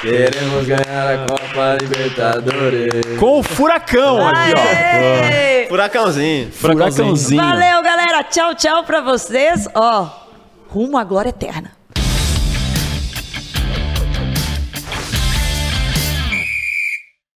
Queremos 0.02 0.68
ganhar 0.68 1.14
a 1.14 1.18
Copa 1.26 1.78
Libertadores. 1.82 3.18
Com 3.20 3.40
o 3.40 3.44
furacão 3.44 4.28
aqui, 4.28 4.54
ó. 4.56 5.68
Furacãozinho. 5.70 6.52
Furacãozinho. 6.52 7.42
Valeu, 7.42 7.82
galera. 7.82 8.24
Tchau, 8.24 8.54
tchau 8.54 8.84
pra 8.84 9.02
vocês. 9.02 9.68
Ó, 9.74 10.08
rumo 10.68 10.98
à 10.98 11.04
glória 11.04 11.30
eterna. 11.30 11.77